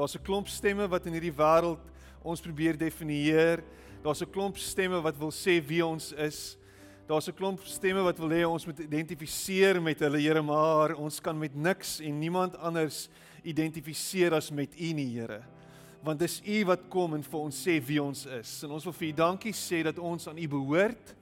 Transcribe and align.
Daar's 0.00 0.16
'n 0.16 0.22
klomp 0.22 0.48
stemme 0.48 0.88
wat 0.88 1.04
in 1.06 1.12
hierdie 1.12 1.36
wêreld 1.36 1.80
ons 2.22 2.40
probeer 2.40 2.76
definieer. 2.76 3.62
Daar's 4.02 4.22
'n 4.22 4.30
klomp 4.30 4.56
stemme 4.56 4.98
wat 5.02 5.18
wil 5.18 5.30
sê 5.30 5.60
wie 5.60 5.84
ons 5.84 6.12
is. 6.12 6.56
Daar's 7.06 7.28
'n 7.28 7.34
klomp 7.34 7.60
stemme 7.64 8.02
wat 8.02 8.18
wil 8.18 8.30
hê 8.30 8.48
ons 8.48 8.64
moet 8.64 8.78
identifiseer 8.78 9.82
met 9.82 9.98
hulle 9.98 10.18
Here, 10.18 10.42
maar 10.42 10.94
ons 10.94 11.20
kan 11.20 11.38
met 11.38 11.54
niks 11.54 12.00
en 12.00 12.18
niemand 12.18 12.56
anders 12.56 13.10
identifiseer 13.44 14.32
as 14.32 14.50
met 14.50 14.74
U 14.80 14.92
nie, 14.92 15.20
Here. 15.20 15.42
Want 16.02 16.18
dis 16.18 16.40
U 16.46 16.64
wat 16.64 16.88
kom 16.88 17.14
en 17.14 17.22
vir 17.22 17.40
ons 17.40 17.66
sê 17.66 17.78
wie 17.84 18.02
ons 18.02 18.26
is. 18.26 18.62
En 18.64 18.70
ons 18.70 18.84
wil 18.84 18.92
vir 18.92 19.08
U 19.08 19.12
dankie 19.12 19.52
sê 19.52 19.82
dat 19.82 19.98
ons 19.98 20.28
aan 20.28 20.38
U 20.38 20.48
behoort. 20.48 21.14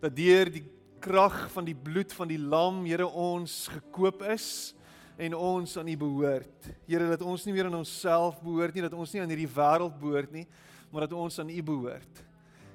Dat 0.00 0.16
deur 0.16 0.50
die 0.50 0.64
krag 1.00 1.50
van 1.50 1.64
die 1.64 1.74
bloed 1.74 2.12
van 2.12 2.28
die 2.28 2.38
lam, 2.38 2.86
Here, 2.86 3.06
ons 3.06 3.68
gekoop 3.68 4.22
is 4.22 4.75
en 5.16 5.34
ons 5.34 5.76
aan 5.80 5.88
U 5.88 5.96
behoort. 5.96 6.68
Here, 6.86 7.08
dat 7.08 7.24
ons 7.24 7.44
nie 7.46 7.54
meer 7.56 7.70
aan 7.70 7.78
onsself 7.78 8.38
behoort 8.44 8.76
nie, 8.76 8.84
dat 8.84 8.96
ons 8.96 9.12
nie 9.14 9.22
aan 9.22 9.32
hierdie 9.32 9.48
wêreld 9.48 9.96
behoort 10.00 10.32
nie, 10.34 10.44
maar 10.92 11.06
dat 11.06 11.16
ons 11.16 11.38
aan 11.40 11.50
U 11.52 11.62
behoort. 11.62 12.22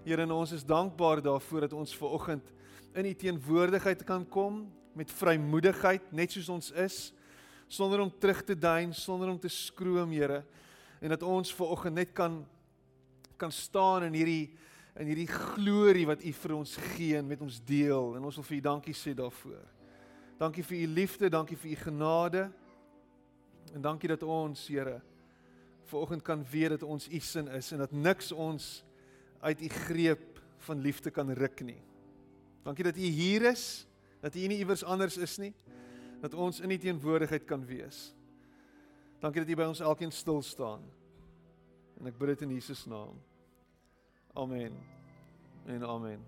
Here, 0.06 0.26
en 0.26 0.34
ons 0.34 0.54
is 0.58 0.66
dankbaar 0.66 1.22
daarvoor 1.22 1.68
dat 1.68 1.76
ons 1.78 1.94
ver 1.98 2.16
oggend 2.18 2.54
in 2.98 3.08
U 3.08 3.14
teenwoordigheid 3.16 4.02
kan 4.08 4.26
kom 4.28 4.64
met 4.98 5.12
vrymoedigheid, 5.14 6.10
net 6.12 6.34
soos 6.34 6.50
ons 6.52 6.72
is, 6.76 6.98
sonder 7.72 8.02
om 8.04 8.10
terug 8.20 8.42
te 8.44 8.58
dein, 8.58 8.92
sonder 8.94 9.30
om 9.32 9.40
te 9.40 9.52
skroom, 9.52 10.12
Here, 10.12 10.42
en 11.00 11.14
dat 11.14 11.24
ons 11.24 11.54
ver 11.56 11.78
oggend 11.78 12.02
net 12.02 12.16
kan 12.18 12.42
kan 13.42 13.50
staan 13.50 14.04
in 14.06 14.14
hierdie 14.14 14.52
in 15.02 15.08
hierdie 15.10 15.30
glorie 15.32 16.06
wat 16.06 16.22
U 16.22 16.34
vir 16.44 16.52
ons 16.54 16.76
gee 16.92 17.18
en 17.18 17.26
met 17.26 17.42
ons 17.42 17.56
deel 17.66 18.18
en 18.20 18.28
ons 18.28 18.36
wil 18.38 18.46
vir 18.46 18.58
U 18.60 18.60
dankie 18.68 18.94
sê 18.94 19.16
daarvoor. 19.18 19.81
Dankie 20.42 20.64
vir 20.66 20.78
u 20.82 20.88
liefde, 20.88 21.30
dankie 21.30 21.58
vir 21.58 21.72
u 21.72 21.76
genade. 21.84 22.48
En 23.76 23.82
dankie 23.82 24.10
dat 24.10 24.24
ons, 24.24 24.64
Here, 24.68 25.02
vanoggend 25.86 26.24
kan 26.26 26.42
weet 26.50 26.70
dat 26.70 26.84
ons 26.84 27.06
u 27.08 27.20
sin 27.20 27.48
is 27.48 27.72
en 27.72 27.84
dat 27.84 27.92
niks 27.92 28.32
ons 28.32 28.84
uit 29.40 29.62
u 29.62 29.68
greep 29.68 30.42
van 30.66 30.82
liefde 30.82 31.12
kan 31.12 31.30
ruk 31.30 31.62
nie. 31.62 31.82
Dankie 32.64 32.84
dat 32.84 32.98
u 32.98 33.06
hier 33.06 33.46
is, 33.52 33.86
dat 34.22 34.36
u 34.36 34.48
nie 34.48 34.58
iewers 34.58 34.84
anders 34.84 35.18
is 35.18 35.38
nie, 35.38 35.54
dat 36.22 36.34
ons 36.34 36.60
in 36.60 36.72
u 36.72 36.78
teenwoordigheid 36.78 37.46
kan 37.46 37.66
wees. 37.66 38.16
Dankie 39.22 39.42
dat 39.42 39.50
u 39.50 39.56
by 39.56 39.70
ons 39.70 39.80
elkeen 39.80 40.12
stil 40.12 40.42
staan. 40.42 40.82
En 42.00 42.10
ek 42.10 42.18
bid 42.18 42.34
dit 42.34 42.48
in 42.50 42.58
Jesus 42.58 42.86
naam. 42.90 43.18
Amen. 44.34 44.74
En 45.70 45.86
amen. 45.86 46.22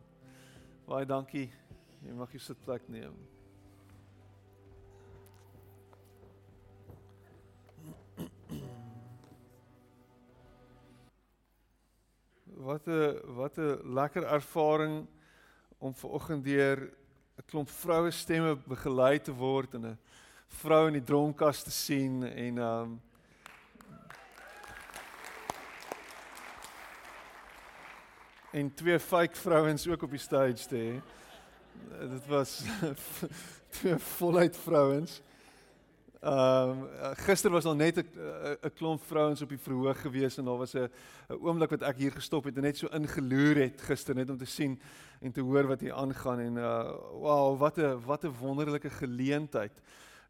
Baie 0.85 1.05
dankie. 1.05 1.47
Jy 2.03 2.13
mag 2.13 2.29
jou 2.35 2.41
sitplek 2.41 2.85
neem. 2.93 3.32
Wat 12.63 12.87
'n 12.87 13.19
wat 13.35 13.57
'n 13.57 13.93
lekker 13.93 14.23
ervaring 14.23 15.07
om 15.77 15.93
ver 15.95 16.09
oggend 16.09 16.43
deur 16.43 16.79
'n 17.37 17.45
klomp 17.45 17.69
vroue 17.69 18.11
stemme 18.11 18.55
begelei 18.55 19.19
te 19.19 19.33
word 19.33 19.73
en 19.73 19.85
'n 19.85 19.97
vrou 20.47 20.87
in 20.87 20.93
die 20.93 21.03
dronkas 21.03 21.63
te 21.63 21.71
sien 21.71 22.23
en 22.23 22.57
um 22.57 23.01
en 28.51 28.73
twee 28.73 28.99
fake 28.99 29.35
vrouens 29.35 29.87
ook 29.87 30.01
op 30.01 30.09
die 30.09 30.19
stage 30.19 30.67
te 30.67 30.75
hê. 30.75 31.01
Dit 32.09 32.27
was 32.27 32.63
twee 33.75 33.97
voluit 33.97 34.57
vrouens. 34.57 35.21
Ehm 36.23 36.69
um, 36.69 36.87
gister 37.25 37.51
was 37.51 37.65
al 37.65 37.75
net 37.75 37.97
'n 37.97 38.07
'n 38.63 38.73
klomp 38.73 39.03
vrouens 39.03 39.41
op 39.41 39.49
die 39.49 39.59
verhoog 39.59 40.01
gewees 40.01 40.37
en 40.37 40.45
daar 40.45 40.57
was 40.57 40.73
'n 40.73 40.89
oomblik 41.27 41.69
wat 41.69 41.81
ek 41.81 41.97
hier 41.97 42.11
gestop 42.11 42.43
het 42.43 42.55
en 42.55 42.61
net 42.61 42.77
so 42.77 42.87
ingeloer 42.87 43.55
het 43.55 43.81
gister 43.81 44.15
net 44.15 44.29
om 44.29 44.37
te 44.37 44.45
sien 44.45 44.79
en 45.21 45.31
te 45.31 45.41
hoor 45.41 45.67
wat 45.67 45.81
hier 45.81 45.93
aangaan 45.93 46.39
en 46.39 46.55
uh 46.55 46.95
wow 47.11 47.59
wat 47.59 47.77
'n 47.77 47.99
wat 48.05 48.23
'n 48.23 48.35
wonderlike 48.39 48.89
geleentheid. 48.89 49.81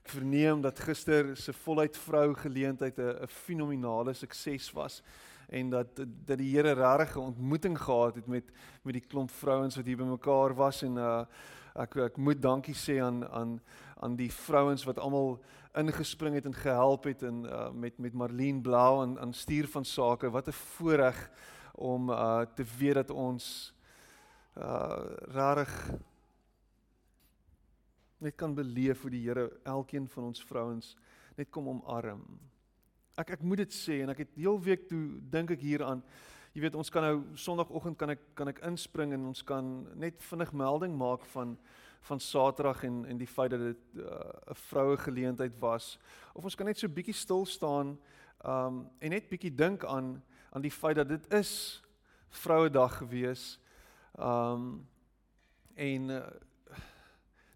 Ek 0.03 0.09
verneem 0.09 0.61
dat 0.61 0.79
gister 0.79 1.37
se 1.37 1.53
voluit 1.53 1.97
vrou 1.97 2.33
geleentheid 2.33 2.97
'n 2.97 3.27
fenominale 3.27 4.13
sukses 4.13 4.71
was 4.71 5.03
en 5.49 5.69
dat 5.69 5.87
dat 6.25 6.37
die 6.37 6.55
Here 6.57 6.73
regtig 6.73 7.15
'n 7.15 7.19
ontmoeting 7.19 7.77
gehad 7.77 8.15
het 8.15 8.27
met 8.27 8.51
met 8.81 8.93
die 8.93 9.07
klomp 9.07 9.31
vrouens 9.31 9.75
wat 9.75 9.85
hier 9.85 9.97
bymekaar 9.97 10.55
was 10.55 10.81
en 10.81 10.97
uh 10.97 11.25
ek 11.75 11.95
ek 11.95 12.17
moet 12.17 12.41
dankie 12.41 12.75
sê 12.75 12.99
aan 13.01 13.27
aan 13.29 13.61
aan 14.03 14.15
die 14.15 14.31
vrouens 14.31 14.83
wat 14.83 14.99
almal 14.99 15.39
ingespring 15.73 16.35
het 16.35 16.45
en 16.45 16.53
gehelp 16.53 17.03
het 17.03 17.23
en 17.23 17.44
uh, 17.45 17.69
met 17.72 17.97
met 17.97 18.13
Marlene 18.13 18.61
Blau 18.61 19.03
en 19.03 19.19
aan 19.19 19.34
stuur 19.34 19.67
van 19.67 19.85
sake. 19.85 20.29
Wat 20.29 20.47
'n 20.47 20.51
voorreg 20.51 21.29
om 21.73 22.09
uh, 22.09 22.41
te 22.56 22.66
weet 22.78 22.94
dat 22.94 23.09
ons 23.09 23.73
uh 24.57 25.01
rarig 25.33 25.91
net 28.17 28.35
kan 28.35 28.53
beleef 28.53 29.01
hoe 29.01 29.09
die 29.09 29.28
Here 29.28 29.59
elkeen 29.63 30.07
van 30.07 30.23
ons 30.23 30.44
vrouens 30.44 30.95
net 31.35 31.50
kom 31.50 31.67
omarm. 31.67 32.22
Ek 33.17 33.29
ek 33.29 33.41
moet 33.41 33.57
dit 33.57 33.73
sê 33.73 34.01
en 34.03 34.09
ek 34.13 34.23
het 34.23 34.35
heel 34.35 34.59
week 34.62 34.88
toe 34.89 35.19
dink 35.29 35.51
ek 35.51 35.62
hieraan. 35.62 36.03
Jy 36.53 36.62
weet 36.62 36.75
ons 36.78 36.89
kan 36.94 37.01
nou 37.01 37.23
Sondagoggend 37.33 37.97
kan 37.97 38.13
ek 38.13 38.22
kan 38.38 38.47
ek 38.47 38.62
inspring 38.67 39.13
en 39.13 39.25
ons 39.25 39.44
kan 39.44 39.88
net 39.97 40.22
vinnig 40.22 40.53
melding 40.53 40.97
maak 40.97 41.25
van 41.33 41.57
van 42.03 42.19
Saterdag 42.19 42.83
en 42.83 43.05
en 43.05 43.17
die 43.17 43.27
feit 43.27 43.51
dat 43.51 43.59
dit 43.59 43.83
'n 43.95 43.99
uh, 43.99 44.55
vroue 44.69 44.97
geleentheid 44.97 45.59
was 45.59 45.97
of 46.33 46.43
ons 46.43 46.55
kan 46.55 46.65
net 46.65 46.77
so 46.77 46.87
bietjie 46.87 47.13
stil 47.15 47.45
staan 47.45 47.97
um 48.45 48.89
en 48.99 49.09
net 49.09 49.29
bietjie 49.29 49.55
dink 49.55 49.85
aan 49.85 50.23
aan 50.51 50.61
die 50.61 50.71
feit 50.71 50.95
dat 50.95 51.07
dit 51.07 51.33
is 51.33 51.81
Vrouedag 52.33 52.97
gewees. 52.97 53.59
Um 54.19 54.87
en 55.75 56.09
uh, 56.09 56.21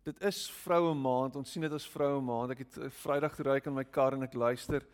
dit 0.04 0.22
is 0.22 0.52
Vroue 0.52 0.94
Maand. 0.96 1.36
Ons 1.36 1.52
sien 1.52 1.62
dit 1.62 1.74
as 1.74 1.88
Vroue 1.90 2.22
Maand. 2.22 2.54
Ek 2.54 2.62
het 2.62 2.78
uh, 2.78 2.90
Vrydag 2.90 3.36
toe 3.36 3.46
ry 3.46 3.56
ek 3.58 3.70
in 3.70 3.78
my 3.78 3.84
kar 3.84 4.14
en 4.14 4.26
ek 4.26 4.38
luister 4.38 4.86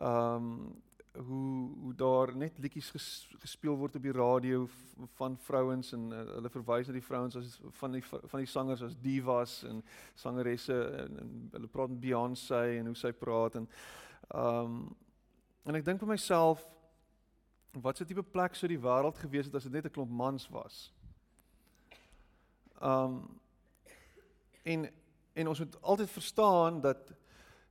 um 0.00 0.76
hoe 1.16 1.70
hoe 1.80 1.94
daar 1.94 2.36
net 2.36 2.58
liedjies 2.58 2.90
ges, 2.90 3.08
gespeel 3.40 3.76
word 3.76 3.96
op 3.96 4.02
die 4.02 4.12
radio 4.12 4.68
van 5.16 5.36
vrouens 5.38 5.92
en 5.92 6.10
uh, 6.12 6.22
hulle 6.36 6.50
verwys 6.52 6.88
na 6.88 6.96
die 6.96 7.04
vrouens 7.04 7.36
as 7.36 7.56
van 7.80 7.96
die 7.96 8.02
van 8.04 8.42
die 8.42 8.50
sangers 8.50 8.82
as 8.82 8.96
divas 9.00 9.62
en 9.68 9.82
sangeresse 10.14 10.76
en, 11.04 11.18
en 11.22 11.34
hulle 11.52 11.70
praat 11.72 11.92
met 11.94 12.00
Beyoncé 12.00 12.62
en 12.78 12.90
hoe 12.90 12.98
sy 12.98 13.12
praat 13.16 13.60
en 13.60 13.68
um 14.34 14.80
en 15.66 15.78
ek 15.78 15.86
dink 15.86 16.02
vir 16.02 16.12
myself 16.12 16.62
wat 17.82 17.98
se 17.98 18.06
tipe 18.08 18.22
plek 18.22 18.54
sou 18.56 18.68
die 18.70 18.80
wêreld 18.80 19.18
gewees 19.20 19.48
het 19.48 19.56
as 19.58 19.66
dit 19.68 19.72
net 19.72 19.86
'n 19.86 19.96
klomp 19.96 20.10
mans 20.10 20.48
was. 20.48 20.92
Um 22.80 23.40
en 24.64 24.88
en 25.36 25.48
ons 25.48 25.58
moet 25.58 25.82
altyd 25.82 26.10
verstaan 26.10 26.80
dat 26.80 27.12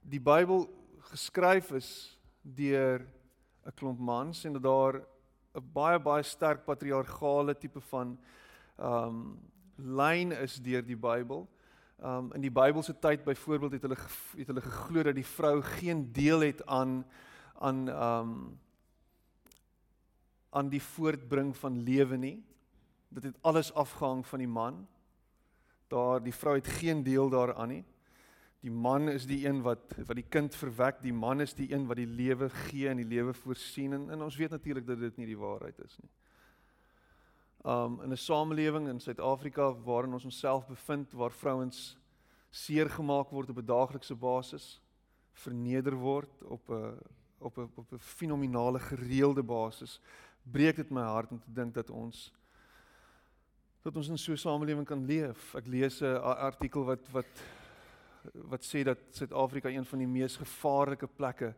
die 0.01 0.19
Bybel 0.19 0.69
geskryf 1.09 1.71
is 1.71 2.19
deur 2.41 3.05
'n 3.65 3.73
klomp 3.73 3.99
mans 3.99 4.43
en 4.45 4.53
dat 4.53 4.63
daar 4.63 4.95
'n 5.55 5.71
baie 5.73 5.99
baie 5.99 6.23
sterk 6.23 6.65
patriargale 6.65 7.57
tipe 7.57 7.81
van 7.81 8.17
um 8.79 9.39
lyn 9.75 10.31
is 10.31 10.59
deur 10.61 10.85
die 10.85 10.97
Bybel. 10.97 11.47
Um 12.03 12.31
in 12.33 12.41
die 12.41 12.51
Bybelse 12.51 12.99
tyd 12.99 13.23
byvoorbeeld 13.23 13.71
het 13.71 13.81
hulle 13.81 13.97
het 14.37 14.47
hulle 14.47 14.61
geglo 14.61 15.03
dat 15.03 15.15
die 15.15 15.25
vrou 15.25 15.61
geen 15.61 16.11
deel 16.11 16.39
het 16.39 16.65
aan 16.65 17.05
aan 17.59 17.87
um 17.89 18.59
aan 20.49 20.69
die 20.69 20.81
voortbring 20.81 21.55
van 21.57 21.83
lewe 21.83 22.17
nie. 22.17 22.43
Dit 23.07 23.23
het 23.23 23.37
alles 23.41 23.73
afgehang 23.73 24.27
van 24.27 24.39
die 24.39 24.47
man. 24.47 24.87
Daar 25.87 26.23
die 26.23 26.33
vrou 26.33 26.55
het 26.55 26.67
geen 26.67 27.03
deel 27.03 27.29
daaraan 27.29 27.67
nie. 27.67 27.83
Die 28.65 28.73
man 28.73 29.09
is 29.11 29.27
die 29.29 29.43
een 29.45 29.61
wat 29.61 29.93
wat 30.07 30.17
die 30.17 30.25
kind 30.25 30.55
verwek, 30.57 31.01
die 31.03 31.13
man 31.13 31.43
is 31.43 31.53
die 31.53 31.67
een 31.69 31.85
wat 31.85 31.99
die 32.01 32.09
lewe 32.09 32.49
gee 32.49 32.89
en 32.89 32.97
die 32.97 33.05
lewe 33.05 33.33
voorsien 33.37 33.93
en, 33.93 34.07
en 34.09 34.23
ons 34.25 34.37
weet 34.41 34.55
natuurlik 34.55 34.87
dat 34.87 35.03
dit 35.03 35.19
nie 35.21 35.27
die 35.29 35.37
waarheid 35.37 35.77
is 35.85 35.97
nie. 36.01 36.09
Um 37.65 37.99
in 38.01 38.11
'n 38.11 38.17
samelewing 38.17 38.87
in 38.89 38.99
Suid-Afrika 38.99 39.71
waarin 39.85 40.13
ons 40.13 40.25
onsself 40.25 40.65
bevind 40.67 41.13
waar 41.13 41.31
vrouens 41.31 41.97
seer 42.49 42.89
gemaak 42.89 43.29
word 43.29 43.49
op 43.49 43.57
'n 43.57 43.65
daaglikse 43.65 44.15
basis, 44.15 44.81
verneder 45.33 45.95
word 45.95 46.43
op 46.43 46.69
'n 46.69 46.97
op 47.39 47.57
'n 47.57 47.69
op 47.75 47.91
'n 47.91 47.99
fenominale 47.99 48.79
gereelde 48.79 49.43
basis, 49.43 50.01
breek 50.41 50.75
dit 50.75 50.89
my 50.89 51.01
hart 51.01 51.31
om 51.31 51.39
te 51.39 51.53
dink 51.53 51.73
dat 51.73 51.89
ons 51.89 52.33
dat 53.83 53.95
ons 53.95 54.09
in 54.09 54.17
so 54.17 54.31
'n 54.31 54.37
samelewing 54.37 54.85
kan 54.85 55.05
leef. 55.05 55.55
Ek 55.55 55.67
lees 55.67 56.01
'n 56.01 56.17
artikel 56.21 56.83
wat 56.83 57.11
wat 57.11 57.29
wat 58.33 58.63
sê 58.63 58.83
dat 58.83 58.99
Suid-Afrika 59.11 59.69
een 59.69 59.85
van 59.85 59.99
die 59.99 60.07
mees 60.07 60.37
gevaarlike 60.37 61.07
plekke 61.07 61.53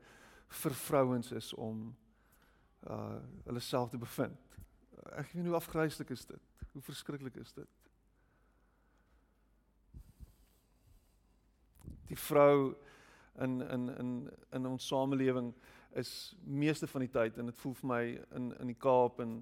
vir 0.47 0.73
vrouens 0.73 1.31
is 1.31 1.53
om 1.53 1.95
uh 2.87 3.17
hulle 3.45 3.59
self 3.59 3.89
te 3.89 3.97
bevind. 3.97 4.59
Ek 5.17 5.31
weet 5.31 5.41
nie 5.43 5.51
hoe 5.51 5.59
afgryslik 5.59 6.09
is 6.13 6.25
dit. 6.25 6.65
Hoe 6.73 6.81
verskriklik 6.81 7.35
is 7.35 7.53
dit? 7.53 7.69
Die 12.07 12.19
vrou 12.19 12.75
in 13.41 13.61
in 13.61 13.89
in 13.97 14.11
in 14.51 14.65
ons 14.65 14.87
samelewing 14.87 15.53
is 15.91 16.35
meeste 16.43 16.87
van 16.87 17.01
die 17.01 17.11
tyd 17.11 17.37
en 17.37 17.45
dit 17.45 17.61
voel 17.61 17.73
vir 17.81 17.87
my 17.87 18.03
in 18.35 18.51
in 18.59 18.73
die 18.73 18.79
Kaap 18.79 19.19
en 19.19 19.39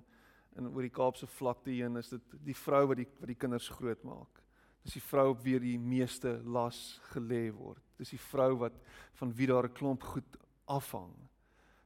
in 0.56 0.68
oor 0.72 0.82
die 0.82 0.96
Kaapse 0.96 1.28
vlakte 1.28 1.72
heen 1.72 1.98
is 2.00 2.10
dit 2.10 2.36
die 2.48 2.56
vrou 2.56 2.86
wat 2.88 2.98
die 2.98 3.08
wat 3.20 3.28
die 3.28 3.40
kinders 3.40 3.70
grootmaak. 3.70 4.45
Dis 4.86 5.00
die 5.00 5.02
vrou 5.02 5.32
op 5.34 5.42
wie 5.42 5.58
die 5.60 5.78
meeste 5.82 6.38
las 6.46 7.00
gelê 7.12 7.50
word. 7.56 7.82
Dis 7.98 8.14
die 8.14 8.22
vrou 8.22 8.52
wat 8.62 8.76
van 9.18 9.32
wie 9.34 9.48
daar 9.48 9.66
'n 9.66 9.74
klomp 9.74 10.04
goed 10.04 10.38
afhang. 10.68 11.14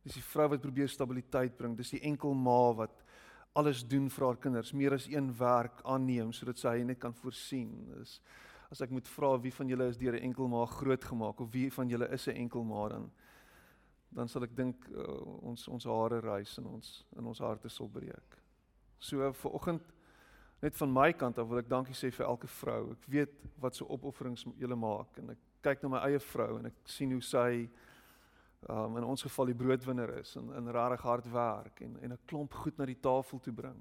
Dis 0.03 0.13
die 0.13 0.29
vrou 0.33 0.49
wat 0.49 0.61
probeer 0.61 0.89
stabiliteit 0.89 1.57
bring. 1.57 1.77
Dis 1.77 1.91
die 1.91 2.03
enkel 2.03 2.33
ma 2.33 2.73
wat 2.73 3.03
alles 3.53 3.83
doen 3.87 4.09
vir 4.09 4.25
haar 4.25 4.37
kinders, 4.37 4.73
meer 4.73 4.93
as 4.93 5.07
een 5.07 5.31
werk 5.37 5.81
aanneem 5.83 6.31
sodat 6.33 6.57
sy 6.57 6.83
net 6.83 6.99
kan 6.99 7.13
voorsien. 7.13 7.71
Dis 7.97 8.19
as 8.69 8.81
ek 8.81 8.91
moet 8.93 9.07
vra 9.07 9.31
wie 9.41 9.51
van 9.51 9.67
julle 9.67 9.87
is 9.89 9.97
deur 9.97 10.13
'n 10.13 10.23
enkel 10.29 10.47
ma 10.47 10.65
grootgemaak 10.65 11.39
of 11.41 11.51
wie 11.51 11.71
van 11.71 11.89
julle 11.89 12.07
is 12.13 12.27
'n 12.27 12.35
enkel 12.35 12.63
ma 12.63 12.87
dan 12.89 13.11
dan 14.11 14.27
sal 14.27 14.43
ek 14.43 14.55
dink 14.55 14.89
uh, 14.89 15.45
ons 15.45 15.67
ons 15.67 15.85
hare 15.85 16.19
rys 16.19 16.57
en 16.57 16.65
ons 16.65 17.05
in 17.17 17.25
ons 17.25 17.39
harte 17.39 17.69
sal 17.69 17.87
breek. 17.87 18.37
So 18.99 19.31
vir 19.33 19.51
oggend 19.51 19.81
net 20.61 20.75
van 20.75 20.91
my 20.93 21.11
kant 21.13 21.37
af 21.39 21.47
wil 21.47 21.61
ek 21.61 21.69
dankie 21.69 21.95
sê 21.95 22.11
vir 22.11 22.25
elke 22.25 22.47
vrou. 22.59 22.91
Ek 22.91 23.05
weet 23.07 23.35
wat 23.61 23.75
so 23.75 23.87
opofferings 23.87 24.45
julle 24.59 24.75
maak 24.75 25.17
en 25.21 25.31
ek 25.35 25.45
kyk 25.63 25.83
na 25.83 25.93
my 25.95 26.01
eie 26.07 26.19
vrou 26.19 26.57
en 26.59 26.69
ek 26.71 26.81
sien 26.87 27.11
hoe 27.15 27.23
sy 27.23 27.69
um, 28.67 28.97
in 28.99 29.07
ons 29.07 29.23
geval 29.23 29.51
die 29.51 29.57
broodwinner 29.57 30.11
is 30.19 30.35
en 30.39 30.51
in 30.59 30.71
regtig 30.75 31.05
hard 31.07 31.31
werk 31.31 31.81
en 31.85 31.97
en 32.03 32.13
'n 32.13 32.25
klomp 32.27 32.53
goed 32.53 32.77
na 32.77 32.85
die 32.85 32.99
tafel 32.99 33.39
toe 33.39 33.53
bring. 33.53 33.79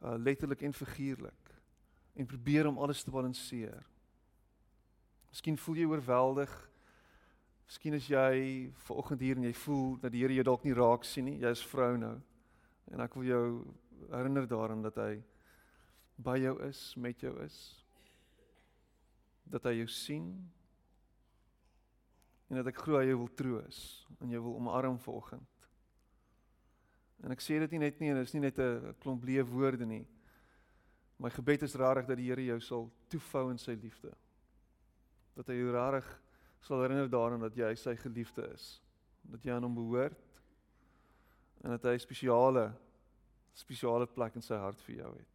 Uh 0.00 0.16
letterlik 0.16 0.62
en 0.62 0.72
figuurlik 0.72 1.54
en 2.14 2.26
probeer 2.26 2.66
om 2.66 2.78
alles 2.78 3.02
te 3.02 3.10
balanseer. 3.10 3.86
Miskien 5.30 5.56
voel 5.58 5.76
jy 5.76 5.84
oorweldig. 5.84 6.52
Miskien 7.66 7.94
is 7.94 8.08
jy 8.08 8.70
ver 8.84 8.96
oggend 8.96 9.20
hier 9.20 9.36
en 9.36 9.44
jy 9.44 9.54
voel 9.54 9.96
dat 10.00 10.12
die 10.12 10.20
Here 10.20 10.34
jou 10.34 10.44
dalk 10.44 10.64
nie 10.64 10.74
raak 10.74 11.04
sien 11.04 11.24
nie. 11.24 11.38
Jy 11.40 11.50
is 11.50 11.66
vrou 11.66 11.96
nou. 11.96 12.20
En 12.92 13.00
ek 13.00 13.14
wil 13.14 13.24
jou 13.24 13.46
herinner 14.10 14.48
daaraan 14.48 14.82
dat 14.82 14.96
hy 14.96 15.22
by 16.22 16.38
jou 16.40 16.56
is, 16.68 16.80
met 16.96 17.20
jou 17.20 17.32
is. 17.44 17.58
Dat 19.50 19.66
hy 19.68 19.76
jou 19.80 19.88
sien. 19.90 20.28
En 22.50 22.60
dat 22.60 22.70
ek 22.72 22.82
glo 22.84 23.00
hy 23.00 23.14
wil 23.14 23.30
troos 23.36 23.80
en 24.20 24.30
jy 24.30 24.40
wil 24.42 24.58
omarm 24.60 24.98
ver 25.00 25.16
oggend. 25.18 25.68
En 27.22 27.32
ek 27.32 27.42
sê 27.42 27.58
dit 27.62 27.74
nie 27.74 27.84
net 27.84 28.00
nie 28.02 28.12
dit 28.12 28.26
is 28.26 28.34
nie 28.34 28.42
net 28.42 28.58
'n 28.58 28.94
klomp 29.00 29.22
leë 29.24 29.46
woorde 29.46 29.86
nie. 29.86 30.06
My 31.18 31.30
gebed 31.30 31.62
is 31.62 31.76
rarig 31.78 32.06
dat 32.06 32.16
die 32.16 32.28
Here 32.28 32.44
jou 32.44 32.60
sal 32.60 32.90
toefou 33.08 33.50
in 33.50 33.58
sy 33.58 33.72
liefde. 33.72 34.12
Dat 35.36 35.46
hy 35.46 35.54
jou 35.54 35.72
rarig 35.72 36.06
sal 36.60 36.82
herinner 36.82 37.08
daaraan 37.08 37.40
dat 37.40 37.56
jy 37.56 37.74
sy 37.74 37.96
geliefde 37.96 38.42
is. 38.52 38.82
Dat 39.22 39.42
jy 39.44 39.52
aan 39.52 39.62
hom 39.62 39.74
behoort 39.74 40.18
en 41.62 41.70
dat 41.70 41.82
hy 41.82 41.94
'n 41.94 41.98
spesiale 41.98 42.72
spesiale 43.54 44.06
plek 44.06 44.34
in 44.36 44.42
sy 44.42 44.56
hart 44.56 44.80
vir 44.80 44.96
jou 44.96 45.12
het. 45.16 45.31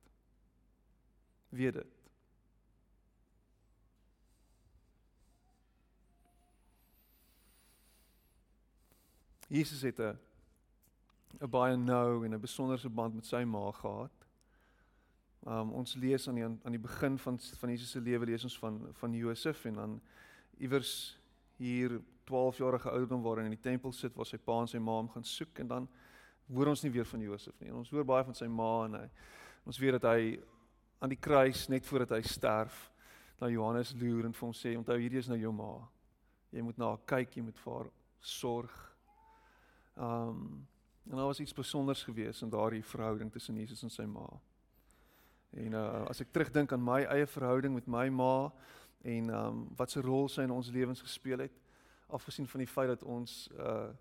Weet 1.50 1.74
dit. 1.74 1.98
Jesus 9.48 9.82
het 9.82 10.00
'n 10.00 10.20
'n 11.40 11.50
baie 11.50 11.76
nou 11.76 12.26
en 12.26 12.34
'n 12.34 12.40
besonderse 12.40 12.90
band 12.90 13.16
met 13.16 13.26
sy 13.26 13.44
ma 13.44 13.72
gehad. 13.72 14.12
Um 15.46 15.72
ons 15.72 15.96
lees 15.96 16.28
aan 16.28 16.36
die 16.36 16.44
aan 16.44 16.72
die 16.72 16.80
begin 16.80 17.18
van 17.18 17.40
van 17.40 17.70
Jesus 17.70 17.92
se 17.92 18.02
lewe 18.02 18.26
lees 18.26 18.44
ons 18.44 18.60
van 18.60 18.88
van 18.94 19.14
Josef 19.14 19.66
en 19.66 19.74
dan 19.74 20.02
iewers 20.58 21.20
hier 21.58 22.02
12 22.24 22.58
jarige 22.58 22.90
ouderdom 22.90 23.22
waar 23.22 23.38
hy 23.38 23.44
in 23.44 23.56
die 23.56 23.62
tempel 23.62 23.92
sit 23.92 24.16
waar 24.16 24.26
sy 24.26 24.38
pa 24.38 24.60
en 24.60 24.68
sy 24.68 24.78
ma 24.78 24.92
hom 24.92 25.10
gaan 25.10 25.24
soek 25.24 25.60
en 25.60 25.68
dan 25.68 25.88
hoor 26.54 26.68
ons 26.68 26.84
nie 26.84 26.92
weer 26.92 27.06
van 27.06 27.22
Josef 27.22 27.60
nie. 27.60 27.70
En 27.70 27.76
ons 27.76 27.90
hoor 27.90 28.06
baie 28.06 28.24
van 28.24 28.36
sy 28.36 28.48
ma 28.48 28.86
en 28.86 28.94
hy 28.94 29.10
ons 29.64 29.78
weet 29.78 30.02
dat 30.02 30.12
hy 30.12 30.40
aan 31.00 31.10
die 31.10 31.20
kruis 31.20 31.68
net 31.68 31.86
voordat 31.86 32.18
hy 32.18 32.22
sterf 32.26 32.92
na 33.38 33.50
Johannes 33.54 33.94
loer 33.98 34.26
en 34.26 34.34
vir 34.34 34.48
hom 34.48 34.56
sê 34.56 34.74
onthou 34.78 34.98
hierdie 34.98 35.22
is 35.22 35.30
nou 35.30 35.38
jou 35.38 35.52
ma. 35.54 35.76
Jy 36.52 36.64
moet 36.66 36.80
na 36.80 36.94
haar 36.94 37.04
kyk, 37.06 37.36
jy 37.38 37.44
moet 37.46 37.60
vir 37.62 37.74
haar 37.74 37.92
sorg. 38.24 38.74
Um 39.96 40.66
en 41.08 41.16
daar 41.16 41.30
was 41.30 41.40
iets 41.40 41.54
spesiaals 41.56 42.02
gewees 42.04 42.42
in 42.44 42.50
daardie 42.52 42.84
verhouding 42.84 43.30
tussen 43.32 43.56
Jesus 43.56 43.84
en 43.84 43.94
sy 43.94 44.04
ma. 44.10 44.26
En 45.56 45.78
uh 45.80 46.02
as 46.10 46.20
ek 46.22 46.34
terugdink 46.36 46.74
aan 46.74 46.84
my 46.84 47.04
eie 47.06 47.28
verhouding 47.30 47.78
met 47.78 47.88
my 47.88 48.10
ma 48.10 48.50
en 49.08 49.30
um 49.30 49.62
wat 49.78 49.94
se 49.94 50.04
rol 50.04 50.28
sy 50.28 50.44
in 50.44 50.52
ons 50.52 50.72
lewens 50.74 51.02
gespeel 51.02 51.46
het, 51.46 51.54
afgesien 52.12 52.48
van 52.48 52.64
die 52.64 52.68
feit 52.68 52.92
dat 52.92 53.04
ons 53.04 53.48
uh 53.56 53.94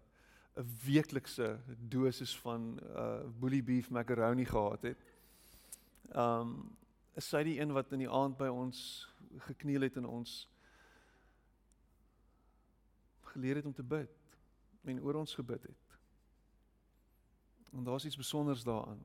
'n 0.57 0.67
weeklikse 0.87 1.59
dosis 1.79 2.33
van 2.41 2.81
uh 2.81 3.23
bully 3.41 3.63
beef 3.63 3.91
macaroni 3.91 4.45
gehad 4.45 4.83
het. 4.83 4.99
Um 6.15 6.77
is 7.17 7.29
sy 7.29 7.43
die 7.49 7.57
een 7.61 7.73
wat 7.73 7.93
in 7.97 8.05
die 8.05 8.11
aand 8.13 8.37
by 8.37 8.49
ons 8.53 9.09
gekniel 9.49 9.87
het 9.87 9.97
en 9.97 10.05
ons 10.09 10.35
geleer 13.33 13.61
het 13.61 13.69
om 13.69 13.75
te 13.75 13.85
bid 13.85 14.13
en 14.87 15.01
oor 15.03 15.19
ons 15.23 15.35
gebid 15.35 15.63
het. 15.63 15.97
En 17.73 17.85
daar's 17.85 18.05
iets 18.05 18.15
spesiaals 18.15 18.65
daaraan 18.65 19.01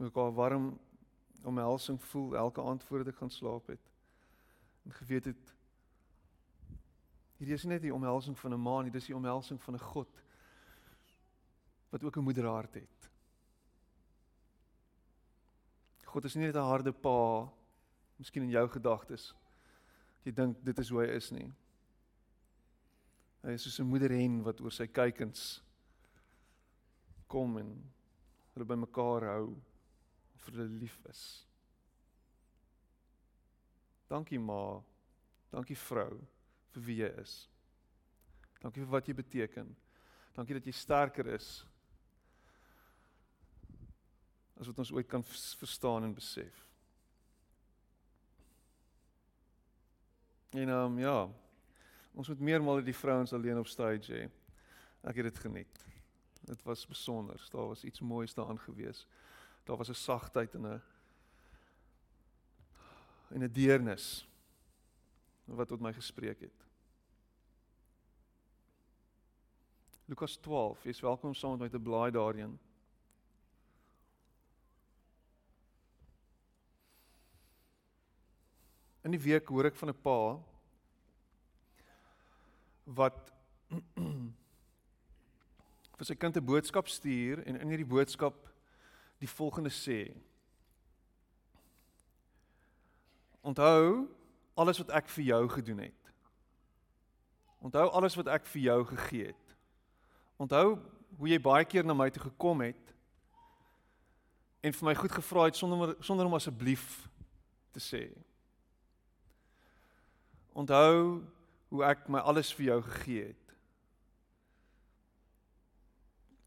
ook 0.00 0.16
al 0.16 0.32
warm 0.32 0.78
omhelsing 1.42 1.98
voel 2.02 2.36
elke 2.36 2.62
aand 2.62 2.84
voordat 2.84 3.12
ek 3.12 3.18
gaan 3.20 3.30
slaap 3.30 3.66
het. 3.66 3.90
En 4.84 4.92
geweet 4.92 5.24
het 5.24 5.54
hierdie 7.36 7.56
is 7.56 7.64
nie 7.64 7.72
net 7.74 7.82
die 7.82 7.94
omhelsing 7.94 8.38
van 8.38 8.52
'n 8.52 8.60
ma 8.60 8.80
nie, 8.82 8.92
dis 8.92 9.06
die 9.06 9.16
omhelsing 9.16 9.62
van 9.62 9.74
'n 9.74 9.86
God 9.92 10.22
wat 11.90 12.04
ook 12.04 12.16
'n 12.16 12.28
moederhart 12.28 12.74
het. 12.74 13.09
God 16.10 16.24
is 16.24 16.34
nie 16.34 16.46
net 16.46 16.56
'n 16.56 16.66
harde 16.66 16.92
pa, 16.92 17.48
miskien 18.18 18.42
in 18.42 18.50
jou 18.50 18.68
gedagtes. 18.68 19.32
Jy 20.24 20.32
dink 20.32 20.64
dit 20.64 20.78
is 20.78 20.88
hoe 20.88 21.04
hy 21.04 21.10
is 21.14 21.30
nie. 21.30 21.52
Hy 23.42 23.50
is 23.50 23.62
soos 23.62 23.78
'n 23.80 23.86
moederhen 23.86 24.42
wat 24.42 24.60
oor 24.60 24.72
sy 24.72 24.86
kykens 24.86 25.62
kom 27.28 27.58
en 27.58 27.70
hulle 28.54 28.66
bymekaar 28.66 29.22
hou 29.22 29.56
vir 30.34 30.54
hulle 30.54 30.80
lief 30.80 30.98
is. 31.08 31.46
Dankie 34.08 34.38
ma. 34.38 34.82
Dankie 35.52 35.76
vrou 35.76 36.18
vir 36.74 36.82
wie 36.82 36.96
jy 36.96 37.20
is. 37.20 37.48
Dankie 38.60 38.82
vir 38.82 38.90
wat 38.90 39.06
jy 39.06 39.14
beteken. 39.14 39.76
Dankie 40.34 40.54
dat 40.54 40.66
jy 40.66 40.72
sterker 40.72 41.26
is 41.26 41.64
as 44.60 44.68
wat 44.68 44.78
ons 44.78 44.92
ooit 44.92 45.08
kan 45.08 45.24
verstaan 45.24 46.04
en 46.04 46.14
besef. 46.14 46.66
En 50.50 50.68
ehm 50.68 50.92
um, 50.92 50.98
ja, 50.98 51.28
ons 52.12 52.28
moet 52.28 52.40
meermaal 52.40 52.82
die 52.84 52.96
vrouens 52.96 53.32
alleen 53.32 53.58
op 53.58 53.66
stage 53.66 54.12
hê. 54.12 54.28
Ek 55.00 55.16
het 55.16 55.30
dit 55.30 55.38
geniet. 55.38 55.84
Dit 56.40 56.62
was 56.62 56.86
besonder. 56.86 57.48
Daar 57.52 57.66
was 57.72 57.84
iets 57.84 58.00
moois 58.00 58.34
daaraan 58.34 58.58
gewees 58.58 59.06
daar 59.70 59.76
was 59.76 59.88
'n 59.88 59.94
sagtheid 59.94 60.54
en 60.54 60.66
'n 60.66 60.82
en 63.28 63.42
'n 63.42 63.52
deernis 63.52 64.28
wat 65.44 65.68
tot 65.68 65.80
my 65.80 65.92
gespreek 65.92 66.40
het. 66.40 66.66
Lukas 70.04 70.36
12, 70.36 70.82
jy's 70.82 71.00
welkom 71.00 71.34
saam 71.34 71.50
met 71.50 71.60
my 71.60 71.68
te 71.68 71.78
blaai 71.78 72.10
daarin. 72.10 72.58
In 79.10 79.16
die 79.16 79.26
week 79.26 79.48
hoor 79.50 79.66
ek 79.66 79.74
van 79.74 79.90
'n 79.90 80.02
pa 80.06 80.38
wat 82.94 83.32
vir 85.98 86.06
sy 86.06 86.14
kind 86.14 86.38
'n 86.38 86.46
boodskap 86.46 86.86
stuur 86.86 87.42
en 87.42 87.58
in 87.58 87.74
hierdie 87.74 87.90
boodskap 87.90 88.38
die 89.18 89.26
volgende 89.26 89.74
sê. 89.74 90.14
Onthou 93.42 94.06
alles 94.54 94.78
wat 94.78 94.94
ek 94.94 95.08
vir 95.08 95.24
jou 95.24 95.48
gedoen 95.58 95.82
het. 95.90 96.02
Onthou 97.58 97.90
alles 97.90 98.14
wat 98.14 98.30
ek 98.30 98.46
vir 98.46 98.62
jou 98.62 98.84
gegee 98.94 99.26
het. 99.34 99.46
Onthou 100.38 100.78
hoe 101.18 101.28
jy 101.28 101.42
baie 101.42 101.64
keer 101.64 101.84
na 101.84 101.98
my 101.98 102.10
toe 102.10 102.30
gekom 102.30 102.62
het 102.62 102.94
en 104.62 104.72
vir 104.72 104.86
my 104.86 104.94
goed 104.94 105.18
gevra 105.18 105.50
het 105.50 105.56
sonder 105.56 105.96
sonder 105.98 106.26
om 106.26 106.38
asseblief 106.38 107.08
te 107.74 107.82
sê. 107.82 108.29
Onthou 110.52 111.22
hoe 111.70 111.84
ek 111.86 112.08
my 112.10 112.18
alles 112.18 112.50
vir 112.54 112.72
jou 112.72 112.80
gegee 112.82 113.26
het. 113.30 113.54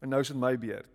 En 0.04 0.12
nou 0.12 0.20
is 0.20 0.28
dit 0.28 0.36
my 0.36 0.52
beurt. 0.60 0.90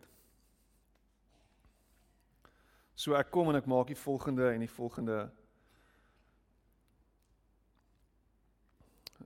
So 3.00 3.16
ek 3.18 3.32
kom 3.34 3.50
en 3.50 3.58
ek 3.58 3.70
maak 3.70 3.90
die 3.90 3.98
volgende 3.98 4.52
en 4.52 4.66
die 4.66 4.76
volgende 4.76 5.22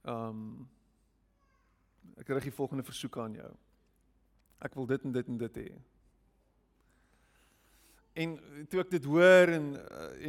ehm 0.03 0.29
um, 0.29 0.69
ek 2.19 2.29
rig 2.29 2.45
die 2.47 2.55
volgende 2.55 2.83
versoek 2.85 3.17
aan 3.17 3.33
jou. 3.35 3.49
Ek 4.63 4.75
wil 4.77 4.85
dit 4.87 5.03
en 5.03 5.11
dit 5.15 5.27
en 5.27 5.37
dit 5.41 5.57
hê. 5.59 5.71
En 8.23 8.35
toe 8.69 8.83
ek 8.83 8.91
dit 8.93 9.07
hoor 9.09 9.51
en 9.55 9.65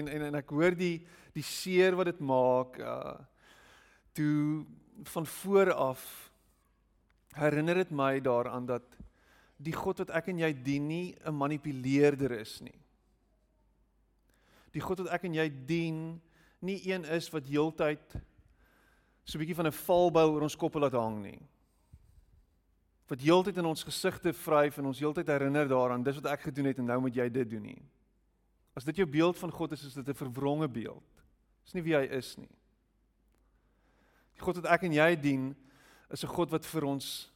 en 0.01 0.09
en, 0.09 0.27
en 0.31 0.41
ek 0.41 0.51
hoor 0.57 0.75
die 0.79 0.97
die 1.37 1.45
seer 1.45 1.95
wat 1.99 2.11
dit 2.11 2.23
maak, 2.25 2.81
uh 2.81 3.21
toe 4.15 4.65
van 5.11 5.27
voor 5.27 5.73
af 5.73 6.03
herinner 7.35 7.75
dit 7.83 7.91
my 7.91 8.21
daaraan 8.23 8.67
dat 8.67 8.97
die 9.57 9.75
God 9.75 10.03
wat 10.03 10.13
ek 10.15 10.31
en 10.33 10.43
jy 10.43 10.53
dien 10.55 10.87
nie 10.87 11.17
'n 11.25 11.35
manipuleerder 11.35 12.31
is 12.41 12.61
nie. 12.61 12.79
Die 14.73 14.81
God 14.81 14.99
wat 14.99 15.13
ek 15.15 15.25
en 15.25 15.35
jy 15.35 15.49
dien 15.67 16.21
nie 16.61 16.81
een 16.91 17.05
is 17.05 17.31
wat 17.31 17.47
heeltyd 17.47 18.17
so 19.25 19.39
'n 19.39 19.41
bietjie 19.41 19.55
van 19.57 19.67
'n 19.67 19.73
valbou 19.87 20.31
oor 20.31 20.43
ons 20.43 20.57
koppe 20.57 20.79
laat 20.79 20.93
hang 20.93 21.23
nie. 21.23 21.41
Wat 23.09 23.21
heeltyd 23.21 23.57
in 23.57 23.67
ons 23.67 23.85
gesigte 23.85 24.33
vryf 24.33 24.79
en 24.79 24.87
ons 24.87 24.99
heeltyd 24.99 25.27
herinner 25.27 25.69
daaraan 25.69 26.03
dis 26.03 26.21
wat 26.21 26.33
ek 26.33 26.41
gedoen 26.41 26.65
het 26.65 26.79
en 26.79 26.87
nou 26.87 27.01
moet 27.01 27.15
jy 27.15 27.29
dit 27.29 27.51
doen 27.51 27.63
nie. 27.63 27.83
As 28.75 28.85
dit 28.85 28.97
jou 28.97 29.07
beeld 29.07 29.39
van 29.39 29.51
God 29.51 29.73
is, 29.73 29.85
is 29.85 29.95
dit 29.95 30.09
'n 30.09 30.15
verwronge 30.15 30.69
beeld. 30.69 31.23
Dis 31.65 31.75
nie 31.75 31.83
wie 31.83 31.95
hy 31.95 32.05
is 32.05 32.37
nie. 32.37 32.51
Die 34.35 34.43
God 34.43 34.61
wat 34.61 34.73
ek 34.75 34.83
en 34.89 34.93
jy 34.93 35.15
dien 35.17 35.55
is 36.11 36.25
'n 36.25 36.35
God 36.35 36.51
wat 36.51 36.67
vir 36.67 36.85
ons 36.85 37.31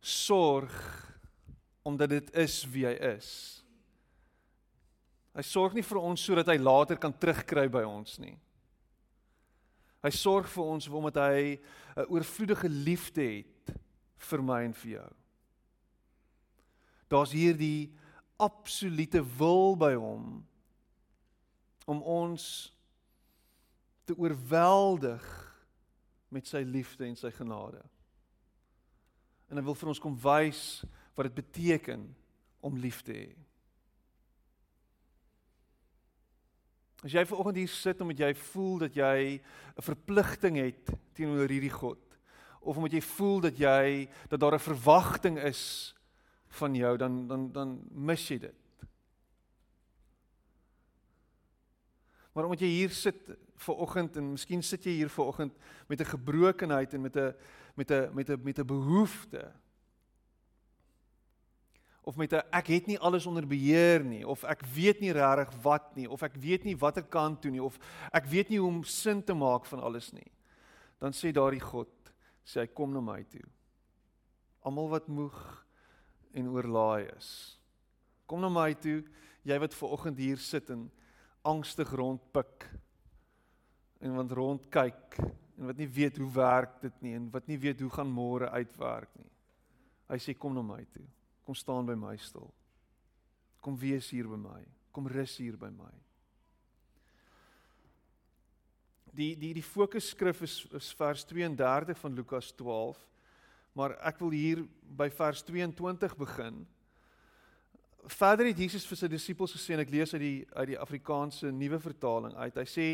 sorg 0.00 0.72
omdat 1.82 2.08
dit 2.08 2.34
is 2.36 2.64
wie 2.70 2.86
hy 2.86 2.96
is. 3.16 3.62
Hy 5.34 5.42
sorg 5.42 5.74
nie 5.74 5.82
vir 5.82 5.98
ons 5.98 6.20
sodat 6.20 6.46
hy 6.46 6.58
later 6.58 6.96
kan 6.96 7.12
terugkry 7.12 7.68
by 7.68 7.82
ons 7.82 8.18
nie. 8.18 8.36
Hy 10.02 10.10
sorg 10.10 10.48
vir 10.48 10.64
ons 10.64 10.88
omdat 10.88 11.16
hy 11.16 11.60
'n 11.96 12.06
oorvloedige 12.08 12.68
liefde 12.68 13.22
het 13.22 13.76
vir 14.16 14.42
my 14.42 14.64
en 14.64 14.72
vir 14.72 14.90
jou. 14.90 15.10
Daar's 17.08 17.32
hierdie 17.32 17.92
absolute 18.38 19.22
wil 19.38 19.76
by 19.76 19.94
hom 19.94 20.46
om 21.86 22.02
ons 22.02 22.72
te 24.06 24.14
oorweldig 24.14 25.49
met 26.30 26.46
sy 26.46 26.62
liefde 26.66 27.06
en 27.06 27.16
sy 27.18 27.30
genade. 27.34 27.82
En 29.50 29.58
hy 29.58 29.64
wil 29.66 29.76
vir 29.78 29.92
ons 29.92 30.02
kom 30.02 30.16
wys 30.22 30.64
wat 31.18 31.26
dit 31.26 31.38
beteken 31.42 32.06
om 32.64 32.78
lief 32.78 33.02
te 33.02 33.16
hê. 33.16 33.30
As 37.00 37.14
jy 37.16 37.24
vanoggend 37.24 37.62
hier 37.62 37.72
sit 37.72 38.00
omdat 38.04 38.20
jy 38.26 38.34
voel 38.52 38.78
dat 38.84 38.96
jy 38.96 39.40
'n 39.40 39.82
verpligting 39.82 40.56
het 40.60 40.92
teenoor 41.16 41.48
hierdie 41.48 41.72
God 41.72 41.98
of 42.60 42.76
omdat 42.76 42.92
jy 42.92 43.00
voel 43.00 43.40
dat 43.40 43.56
jy 43.56 44.08
dat 44.28 44.40
daar 44.40 44.54
'n 44.54 44.68
verwagting 44.68 45.38
is 45.38 45.94
van 46.60 46.74
jou 46.74 46.96
dan 46.96 47.26
dan 47.26 47.52
dan 47.52 47.80
mis 47.90 48.28
jy 48.28 48.38
dit. 48.38 48.59
Maar 52.40 52.48
omdat 52.48 52.62
jy 52.64 52.70
hier 52.72 52.92
sit 52.96 53.18
ver 53.60 53.74
oggend 53.84 54.14
en 54.16 54.30
miskien 54.32 54.62
sit 54.64 54.86
jy 54.88 54.94
hier 55.02 55.10
ver 55.12 55.26
oggend 55.28 55.52
met 55.92 56.00
'n 56.00 56.08
gebrokenheid 56.08 56.94
en 56.94 57.00
met 57.00 57.16
'n 57.16 57.34
met 57.76 57.90
'n 57.90 58.08
met 58.14 58.30
'n 58.30 58.40
met 58.42 58.58
'n 58.58 58.66
behoefte? 58.66 59.52
Of 62.00 62.16
met 62.16 62.32
'n 62.32 62.40
ek 62.50 62.66
het 62.66 62.86
nie 62.86 62.98
alles 62.98 63.26
onder 63.26 63.46
beheer 63.46 64.04
nie 64.04 64.26
of 64.26 64.42
ek 64.44 64.64
weet 64.74 65.00
nie 65.00 65.12
regtig 65.12 65.52
wat 65.62 65.96
nie 65.96 66.08
of 66.08 66.22
ek 66.22 66.34
weet 66.34 66.64
nie 66.64 66.76
watter 66.76 67.04
kant 67.04 67.42
toe 67.42 67.50
nie 67.50 67.62
of 67.62 67.78
ek 68.10 68.24
weet 68.24 68.48
nie 68.48 68.58
hoe 68.58 68.68
om 68.68 68.84
sin 68.84 69.24
te 69.24 69.34
maak 69.34 69.66
van 69.66 69.80
alles 69.80 70.12
nie. 70.12 70.32
Dan 70.98 71.12
sê 71.12 71.30
daardie 71.32 71.60
God 71.60 71.88
sê 72.42 72.60
hy 72.60 72.66
kom 72.66 72.92
na 72.92 73.00
my 73.00 73.22
toe. 73.24 73.44
Almal 74.60 74.88
wat 74.88 75.08
moeg 75.08 75.66
en 76.32 76.48
oorlaai 76.48 77.06
is 77.16 77.60
kom 78.26 78.40
na 78.40 78.48
my 78.48 78.74
toe. 78.74 79.04
Jy 79.42 79.58
wat 79.58 79.74
ver 79.74 79.88
oggend 79.88 80.18
hier 80.18 80.38
sit 80.38 80.70
en 80.70 80.90
angstig 81.42 81.92
rondpik 81.96 82.66
en 84.00 84.16
wat 84.16 84.32
rond 84.36 84.68
kyk 84.72 85.18
en 85.20 85.68
wat 85.68 85.80
nie 85.80 85.88
weet 85.88 86.18
hoe 86.20 86.30
werk 86.32 86.80
dit 86.80 87.02
nie 87.04 87.14
en 87.16 87.28
wat 87.32 87.48
nie 87.48 87.58
weet 87.60 87.80
hoe 87.80 87.90
gaan 87.92 88.12
môre 88.12 88.48
uitwerk 88.50 89.12
nie. 89.18 89.28
Hy 90.10 90.18
sê 90.18 90.34
kom 90.34 90.56
na 90.56 90.62
my 90.64 90.80
toe. 90.92 91.06
Kom 91.46 91.56
staan 91.56 91.86
by 91.86 91.96
my 91.98 92.16
stil. 92.18 92.48
Kom 93.60 93.76
wees 93.78 94.08
hier 94.10 94.28
by 94.30 94.38
my. 94.40 94.60
Kom 94.92 95.08
rus 95.10 95.36
hier 95.38 95.58
by 95.60 95.68
my. 95.70 95.92
Die 99.14 99.34
die 99.38 99.52
die 99.58 99.66
fokusskrif 99.66 100.42
is, 100.46 100.62
is 100.76 100.90
vers 100.96 101.24
32 101.28 101.98
van 101.98 102.16
Lukas 102.16 102.52
12. 102.56 102.98
Maar 103.76 103.96
ek 104.08 104.20
wil 104.22 104.34
hier 104.34 104.64
by 104.96 105.10
vers 105.14 105.44
22 105.46 106.16
begin. 106.18 106.64
Verder 108.08 108.48
het 108.48 108.58
Jesus 108.58 108.86
vir 108.88 108.96
sy 108.96 109.08
disippels 109.12 109.52
gesê 109.56 109.74
en 109.74 109.82
ek 109.84 109.90
lees 109.92 110.14
uit 110.14 110.22
die 110.22 110.36
uit 110.54 110.68
die 110.72 110.78
Afrikaanse 110.80 111.50
nuwe 111.52 111.80
vertaling 111.82 112.36
uit. 112.38 112.56
Hy 112.56 112.68
sê 112.68 112.86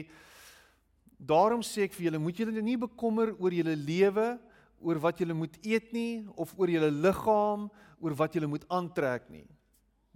Daarom 1.16 1.62
sê 1.64 1.86
ek 1.86 1.94
vir 1.96 2.10
julle, 2.10 2.20
moet 2.20 2.36
julle 2.36 2.62
nie 2.62 2.76
bekommer 2.76 3.32
oor 3.40 3.54
julle 3.54 3.72
lewe, 3.72 4.34
oor 4.84 4.98
wat 5.00 5.22
julle 5.22 5.32
moet 5.36 5.54
eet 5.64 5.88
nie 5.96 6.26
of 6.36 6.52
oor 6.60 6.68
julle 6.68 6.90
liggaam, 6.92 7.70
oor 8.04 8.16
wat 8.18 8.36
julle 8.36 8.50
moet 8.50 8.66
aantrek 8.68 9.30
nie. 9.32 9.46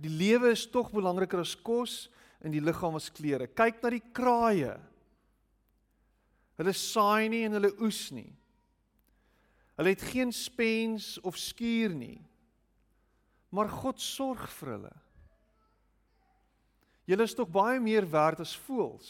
Die 0.01 0.13
lewe 0.13 0.53
is 0.53 0.67
tog 0.69 0.93
belangriker 0.93 1.41
as 1.41 1.55
kos 1.57 2.11
en 2.45 2.53
die 2.53 2.61
liggaam 2.61 2.99
as 2.99 3.09
klere. 3.13 3.49
Kyk 3.49 3.81
na 3.81 3.93
die 3.93 4.05
kraaie. 4.17 4.77
Hulle 6.61 6.77
saai 6.77 7.31
nie 7.33 7.47
en 7.49 7.57
hulle 7.57 7.73
oes 7.81 8.03
nie. 8.13 8.29
Hulle 9.81 9.95
het 9.95 10.05
geen 10.13 10.33
spens 10.37 11.15
of 11.25 11.41
skuur 11.41 11.97
nie. 11.97 12.19
Maar 13.51 13.71
God 13.71 14.01
sorg 14.03 14.47
vir 14.61 14.75
hulle. 14.77 14.93
Julle 17.11 17.27
is 17.27 17.35
tog 17.35 17.51
baie 17.51 17.81
meer 17.83 18.07
werd 18.07 18.43
as 18.45 18.55
voëls. 18.67 19.09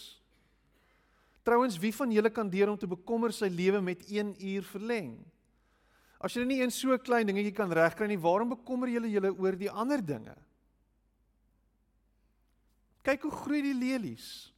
Trouwens, 1.45 1.79
wie 1.81 1.93
van 1.93 2.13
julle 2.13 2.31
kan 2.33 2.49
deur 2.53 2.73
om 2.73 2.79
te 2.79 2.89
bekommer 2.89 3.33
sy 3.33 3.49
lewe 3.53 3.81
met 3.85 4.05
1 4.09 4.35
uur 4.39 4.65
verleng? 4.69 5.15
As 6.21 6.37
jy 6.37 6.45
nie 6.45 6.61
een 6.61 6.73
so 6.73 6.97
klein 7.01 7.29
dingetjie 7.29 7.55
kan 7.57 7.73
regkry 7.73 8.09
nie, 8.11 8.21
waarom 8.21 8.53
bekommer 8.53 8.93
julle 8.93 9.09
julle 9.09 9.33
oor 9.33 9.57
die 9.57 9.71
ander 9.73 10.03
dinge? 10.05 10.37
Kyk 13.05 13.25
hoe 13.25 13.33
groei 13.33 13.63
die 13.65 13.77
lelies. 13.77 14.51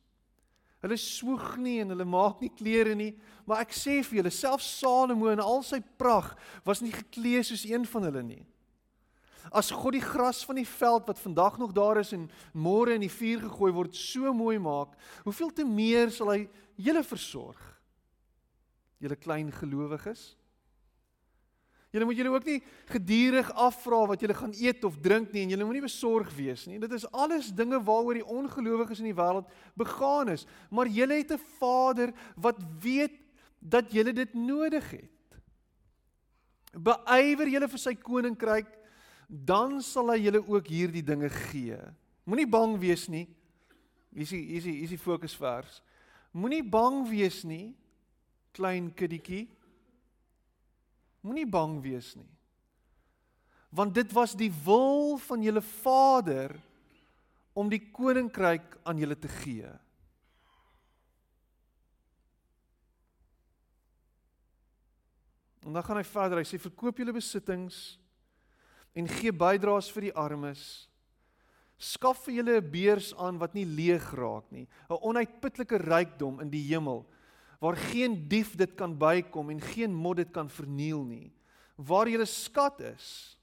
Hulle 0.83 0.99
swoeg 0.99 1.55
nie 1.63 1.77
en 1.85 1.95
hulle 1.95 2.07
maak 2.07 2.41
nie 2.43 2.51
klere 2.51 2.97
nie, 2.99 3.13
maar 3.47 3.63
ek 3.63 3.75
sê 3.75 4.01
vir 4.03 4.19
julle, 4.19 4.33
selfs 4.35 4.67
Salomo 4.81 5.31
in 5.31 5.43
al 5.43 5.63
sy 5.63 5.79
pragt 5.99 6.39
was 6.67 6.83
nie 6.83 6.91
geklee 6.95 7.45
soos 7.47 7.63
een 7.69 7.87
van 7.87 8.09
hulle 8.11 8.25
nie. 8.27 8.43
As 9.51 9.71
God 9.71 9.97
die 9.97 10.05
gras 10.05 10.45
van 10.47 10.61
die 10.61 10.69
veld 10.69 11.07
wat 11.07 11.19
vandag 11.19 11.59
nog 11.59 11.73
daar 11.73 11.99
is 11.99 12.13
en 12.13 12.29
môre 12.55 12.95
in 12.95 13.03
die 13.03 13.13
vuur 13.13 13.41
gegooi 13.49 13.73
word 13.73 13.97
so 13.97 14.33
mooi 14.35 14.59
maak, 14.59 14.95
hoeveel 15.25 15.51
te 15.51 15.65
meer 15.65 16.13
sal 16.15 16.31
hy 16.31 16.47
julle 16.77 17.03
versorg. 17.03 17.61
Julle 19.03 19.17
klein 19.19 19.51
gelowiges. 19.53 20.37
Julle 21.93 22.07
moet 22.09 22.17
julle 22.17 22.33
ook 22.33 22.47
nie 22.49 22.61
gedurig 22.89 23.51
afvra 23.61 23.99
wat 24.09 24.23
julle 24.25 24.37
gaan 24.37 24.55
eet 24.57 24.85
of 24.89 24.97
drink 25.05 25.33
nie 25.35 25.43
en 25.45 25.51
julle 25.53 25.67
moenie 25.69 25.85
besorg 25.85 26.31
wees 26.39 26.65
nie. 26.65 26.79
Dit 26.81 26.95
is 26.97 27.05
alles 27.13 27.51
dinge 27.53 27.83
waaroor 27.85 28.17
die 28.17 28.25
ongelowiges 28.25 29.03
in 29.03 29.11
die 29.11 29.19
wêreld 29.19 29.51
begaan 29.77 30.33
is, 30.33 30.47
maar 30.71 30.89
julle 30.89 31.19
het 31.21 31.33
'n 31.37 31.43
Vader 31.59 32.15
wat 32.37 32.57
weet 32.81 33.19
dat 33.61 33.93
julle 33.93 34.13
dit 34.13 34.35
nodig 34.35 34.91
het. 34.91 35.11
Beywer 36.73 37.49
julle 37.49 37.69
vir 37.69 37.79
sy 37.79 37.95
koninkryk, 37.95 38.67
dan 39.33 39.81
sal 39.81 40.13
hy 40.13 40.19
julle 40.27 40.43
ook 40.45 40.67
hierdie 40.69 41.05
dinge 41.05 41.31
gee. 41.49 41.79
Moenie 42.29 42.49
bang 42.49 42.77
wees 42.77 43.07
nie. 43.09 43.25
Hier 44.13 44.27
is 44.27 44.35
hier 44.35 44.59
is 44.59 44.67
hier 44.69 44.83
is 44.85 44.93
die 44.93 45.01
fokusvers. 45.01 45.81
Moenie 46.37 46.61
bang 46.65 47.01
wees 47.09 47.41
nie, 47.49 47.73
klein 48.53 48.91
kindertjie. 48.93 49.47
Moenie 51.25 51.49
bang 51.49 51.79
wees 51.81 52.13
nie. 52.19 52.29
Want 53.73 53.97
dit 53.97 54.13
was 54.13 54.37
die 54.37 54.51
wil 54.67 55.17
van 55.25 55.41
julle 55.41 55.65
Vader 55.65 56.53
om 57.57 57.73
die 57.73 57.81
koninkryk 57.89 58.77
aan 58.85 59.01
julle 59.01 59.17
te 59.17 59.33
gee. 59.41 59.71
En 65.65 65.73
dan 65.73 65.85
gaan 65.87 65.97
hy 65.97 66.05
verder. 66.05 66.43
Hy 66.43 66.49
sê 66.49 66.61
verkoop 66.61 67.01
julle 67.01 67.17
besittings 67.17 68.02
en 68.95 69.09
gee 69.09 69.33
bydraes 69.33 69.91
vir 69.93 70.09
die 70.09 70.17
armes 70.17 70.89
Skaf 71.83 72.21
vir 72.27 72.35
julle 72.35 72.61
'n 72.61 72.71
beurs 72.71 73.11
aan 73.19 73.39
wat 73.39 73.55
nie 73.55 73.65
leeg 73.67 74.05
raak 74.15 74.47
nie, 74.53 74.69
'n 74.89 75.03
onuitputlike 75.03 75.79
rykdom 75.83 76.41
in 76.41 76.51
die 76.51 76.63
hemel 76.71 77.07
waar 77.59 77.77
geen 77.77 78.29
dief 78.29 78.57
dit 78.57 78.75
kan 78.75 78.99
bykom 78.99 79.51
en 79.51 79.61
geen 79.61 79.95
mot 79.95 80.17
dit 80.17 80.31
kan 80.31 80.49
verniel 80.51 81.05
nie. 81.05 81.33
Waar 81.77 82.09
julle 82.09 82.27
skat 82.27 82.81
is, 82.81 83.39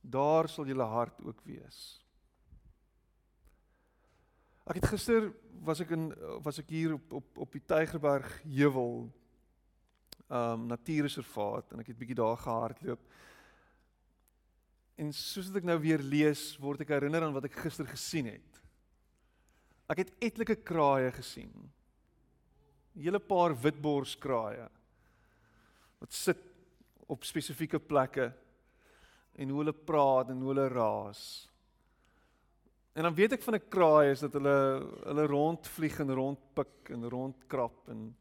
daar 0.00 0.48
sal 0.48 0.64
julle 0.66 0.84
hart 0.84 1.20
ook 1.20 1.40
wees. 1.44 2.00
Ek 4.66 4.80
het 4.80 4.86
gister 4.86 5.32
was 5.60 5.80
ek 5.80 5.90
in 5.90 6.08
was 6.42 6.58
ek 6.58 6.70
hier 6.70 6.94
op 6.94 7.12
op 7.12 7.38
op 7.38 7.52
die 7.52 7.64
Tygerberg 7.66 8.42
heuwel. 8.44 9.10
um 10.32 10.66
natuurreservaat 10.66 11.72
en 11.72 11.80
ek 11.80 11.88
het 11.88 11.98
bietjie 11.98 12.16
daar 12.16 12.38
gehardloop. 12.40 13.00
En 15.02 15.10
soos 15.16 15.50
ek 15.58 15.66
nou 15.66 15.78
weer 15.82 16.02
lees, 16.04 16.52
word 16.62 16.84
ek 16.84 16.92
herinner 16.94 17.26
aan 17.26 17.34
wat 17.34 17.48
ek 17.48 17.58
gister 17.64 17.88
gesien 17.88 18.28
het. 18.30 18.60
Ek 19.90 20.04
het 20.04 20.12
etlike 20.22 20.60
kraaie 20.62 21.10
gesien. 21.16 21.50
'n 22.92 23.02
Hele 23.02 23.18
paar 23.18 23.54
witborskraaie 23.56 24.68
wat 26.02 26.12
sit 26.12 26.40
op 27.08 27.24
spesifieke 27.24 27.78
plekke 27.78 28.32
en 29.38 29.48
hoe 29.48 29.58
hulle 29.62 29.72
praat 29.72 30.30
en 30.30 30.40
hoe 30.42 30.50
hulle 30.52 30.68
raas. 30.68 31.48
En 32.92 33.06
dan 33.06 33.14
weet 33.14 33.32
ek 33.32 33.42
van 33.42 33.54
'n 33.54 33.68
kraai 33.70 34.10
is 34.10 34.20
dat 34.20 34.32
hulle 34.32 34.56
hulle 35.08 35.26
rondvlieg 35.26 36.00
en 36.00 36.14
rondpik 36.14 36.90
en 36.90 37.08
rondkrap 37.08 37.88
en 37.88 38.14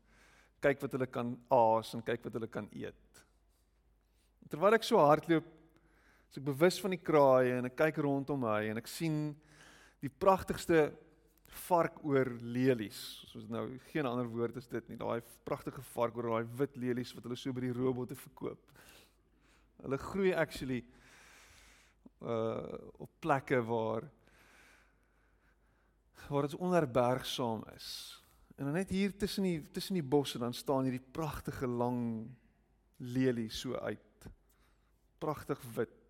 kyk 0.62 0.82
wat 0.82 0.92
hulle 0.92 1.08
kan 1.08 1.36
aas 1.50 1.94
en 1.94 2.04
kyk 2.04 2.24
wat 2.24 2.34
hulle 2.34 2.48
kan 2.48 2.70
eet. 2.72 3.26
Terwyl 4.48 4.74
ek 4.74 4.84
so 4.84 4.98
hardloop, 4.98 5.61
is 6.32 6.40
ek 6.40 6.48
bewus 6.48 6.80
van 6.80 6.94
die 6.96 7.04
kraaie 7.04 7.58
en 7.60 7.68
ek 7.68 7.76
kyk 7.76 7.98
rondom 8.06 8.46
my 8.46 8.62
en 8.72 8.80
ek 8.80 8.88
sien 8.88 9.34
die 10.02 10.10
pragtigste 10.10 10.86
varkoor 11.68 12.30
lelies. 12.40 13.00
Soos 13.28 13.50
nou 13.52 13.66
geen 13.92 14.08
ander 14.08 14.30
woord 14.32 14.56
is 14.62 14.70
dit 14.72 14.88
nie. 14.88 14.98
Daai 15.00 15.20
pragtige 15.44 15.84
varkoor, 15.92 16.30
daai 16.32 16.56
wit 16.62 16.80
lelies 16.80 17.12
wat 17.18 17.28
hulle 17.28 17.36
so 17.36 17.52
by 17.52 17.66
die 17.66 17.76
robotte 17.76 18.16
verkoop. 18.16 18.72
Hulle 19.84 20.00
groei 20.00 20.34
actually 20.38 20.82
uh 22.22 22.80
op 23.02 23.10
plekke 23.20 23.60
waar 23.66 24.06
waar 26.30 26.48
dit 26.48 26.56
onherbergsaam 26.56 27.66
is. 27.76 27.88
En 28.56 28.70
dan 28.70 28.78
net 28.78 28.94
hier 28.94 29.12
tussen 29.18 29.44
die 29.44 29.60
tussen 29.74 29.98
die 30.00 30.06
bosse 30.06 30.40
dan 30.40 30.54
staan 30.54 30.88
hierdie 30.88 31.12
pragtige 31.12 31.68
lang 31.68 32.30
lelie 32.98 33.50
so 33.50 33.76
uit. 33.76 34.30
Pragtig 35.20 35.60
wit. 35.76 36.01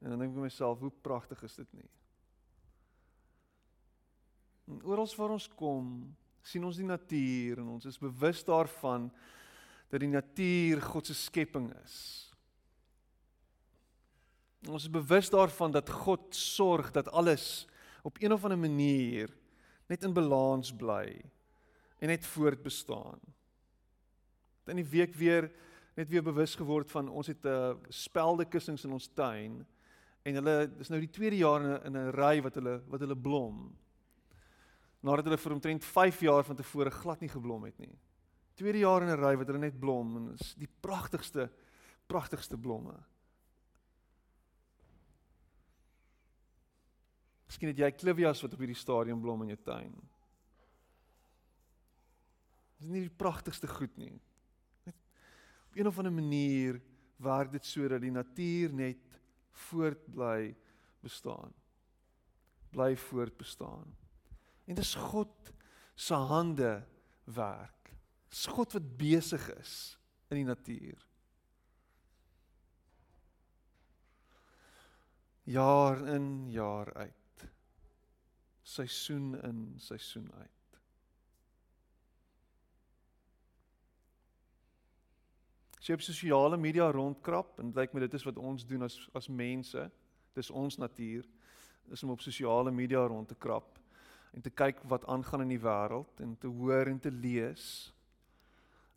En 0.00 0.12
dan 0.12 0.22
dink 0.22 0.36
ek 0.36 0.44
myself, 0.46 0.80
hoe 0.80 0.92
pragtig 1.04 1.42
is 1.44 1.58
dit 1.60 1.72
nie? 1.76 1.90
En 4.70 4.80
oral 4.86 5.08
waar 5.16 5.34
ons 5.34 5.48
kom, 5.58 5.86
sien 6.46 6.64
ons 6.64 6.78
die 6.78 6.86
natuur 6.86 7.60
en 7.60 7.74
ons 7.76 7.88
is 7.90 8.00
bewus 8.00 8.42
daarvan 8.46 9.10
dat 9.90 10.00
die 10.00 10.10
natuur 10.10 10.80
God 10.86 11.10
se 11.10 11.16
skepping 11.18 11.68
is. 11.82 11.96
Ons 14.68 14.86
is 14.86 14.92
bewus 14.92 15.30
daarvan 15.32 15.72
dat 15.74 15.90
God 15.90 16.30
sorg 16.36 16.92
dat 16.94 17.10
alles 17.16 17.66
op 18.06 18.20
een 18.20 18.32
of 18.32 18.44
ander 18.44 18.60
manier 18.60 19.32
net 19.90 20.04
in 20.06 20.14
balans 20.14 20.70
bly 20.76 21.18
en 22.00 22.12
net 22.12 22.26
voortbestaan. 22.26 23.18
In 24.70 24.78
die 24.78 24.86
week 24.86 25.16
weer 25.18 25.50
net 25.98 26.08
weer 26.08 26.22
bewus 26.22 26.54
geword 26.54 26.92
van 26.92 27.08
ons 27.08 27.26
het 27.26 27.44
'n 27.44 27.48
uh, 27.48 27.74
spelde 27.88 28.44
kussings 28.44 28.84
in 28.84 28.92
ons 28.92 29.10
tuin 29.12 29.66
en 30.22 30.34
hulle 30.34 30.56
dis 30.76 30.90
nou 30.92 31.00
die 31.00 31.10
tweede 31.10 31.36
jaar 31.36 31.84
in 31.86 31.96
'n 31.96 32.12
ry 32.12 32.40
wat 32.42 32.54
hulle 32.54 32.82
wat 32.86 33.00
hulle 33.00 33.16
blom. 33.16 33.76
Nadat 35.02 35.24
hulle 35.24 35.38
vir 35.38 35.52
omtrent 35.52 35.84
5 35.84 36.20
jaar 36.20 36.44
van 36.44 36.56
tevore 36.56 36.90
glad 36.90 37.20
nie 37.20 37.28
geblom 37.28 37.64
het 37.64 37.78
nie. 37.78 37.98
Tweede 38.54 38.78
jaar 38.78 39.02
in 39.02 39.08
'n 39.08 39.20
ry 39.20 39.36
wat 39.36 39.46
hulle 39.46 39.58
net 39.58 39.80
blom 39.80 40.16
en 40.16 40.32
is 40.34 40.54
die 40.54 40.68
pragtigste 40.80 41.50
pragtigste 42.10 42.58
blomme. 42.58 42.96
Miskien 47.46 47.68
het 47.68 47.78
jy 47.78 47.90
klivias 47.90 48.42
wat 48.42 48.52
op 48.54 48.62
hierdie 48.62 48.78
stadium 48.78 49.20
blom 49.22 49.42
in 49.42 49.54
jou 49.54 49.60
tuin. 49.66 49.94
Dit 52.78 52.86
is 52.86 52.92
nie 52.94 53.04
die 53.06 53.16
pragtigste 53.22 53.68
goed 53.70 53.96
nie. 54.00 54.14
Op 55.70 55.78
een 55.78 55.86
of 55.86 55.98
ander 55.98 56.14
manier 56.14 56.80
werk 57.22 57.52
dit 57.52 57.66
sodat 57.66 58.02
die 58.02 58.14
natuur 58.14 58.72
net 58.74 59.09
voort 59.50 60.04
bly 60.14 60.56
bestaan. 61.00 61.54
Bly 62.70 62.96
voort 62.96 63.36
bestaan. 63.36 63.96
En 64.64 64.74
dis 64.74 64.94
God 64.94 65.52
se 65.94 66.14
hande 66.14 66.86
werk. 67.24 67.94
Dis 68.28 68.46
God 68.46 68.72
wat 68.72 68.96
besig 68.96 69.48
is 69.58 69.98
in 70.28 70.36
die 70.36 70.46
natuur. 70.46 71.06
Jaar 75.42 76.06
in, 76.06 76.50
jaar 76.50 76.94
uit 76.94 77.14
seisoen 78.70 79.34
in, 79.42 79.74
seisoen 79.76 80.32
uit. 80.32 80.59
As 85.80 85.88
jy 85.88 85.96
op 85.96 86.02
sosiale 86.04 86.58
media 86.60 86.90
rondkrap 86.92 87.56
en 87.58 87.70
dit 87.70 87.78
lyk 87.80 87.94
my 87.96 88.02
dit 88.04 88.14
is 88.18 88.24
wat 88.28 88.36
ons 88.36 88.66
doen 88.68 88.84
as 88.84 88.98
as 89.16 89.30
mense, 89.32 89.84
dis 90.36 90.50
ons 90.52 90.76
natuur, 90.76 91.24
is 91.88 92.02
om 92.04 92.12
op 92.12 92.20
sosiale 92.20 92.70
media 92.70 93.00
rond 93.08 93.28
te 93.28 93.34
krap 93.34 93.78
en 94.36 94.44
te 94.44 94.52
kyk 94.52 94.82
wat 94.92 95.06
aangaan 95.08 95.46
in 95.46 95.54
die 95.54 95.62
wêreld 95.62 96.20
en 96.20 96.34
te 96.38 96.50
hoor 96.52 96.90
en 96.92 97.00
te 97.00 97.10
lees. 97.10 97.64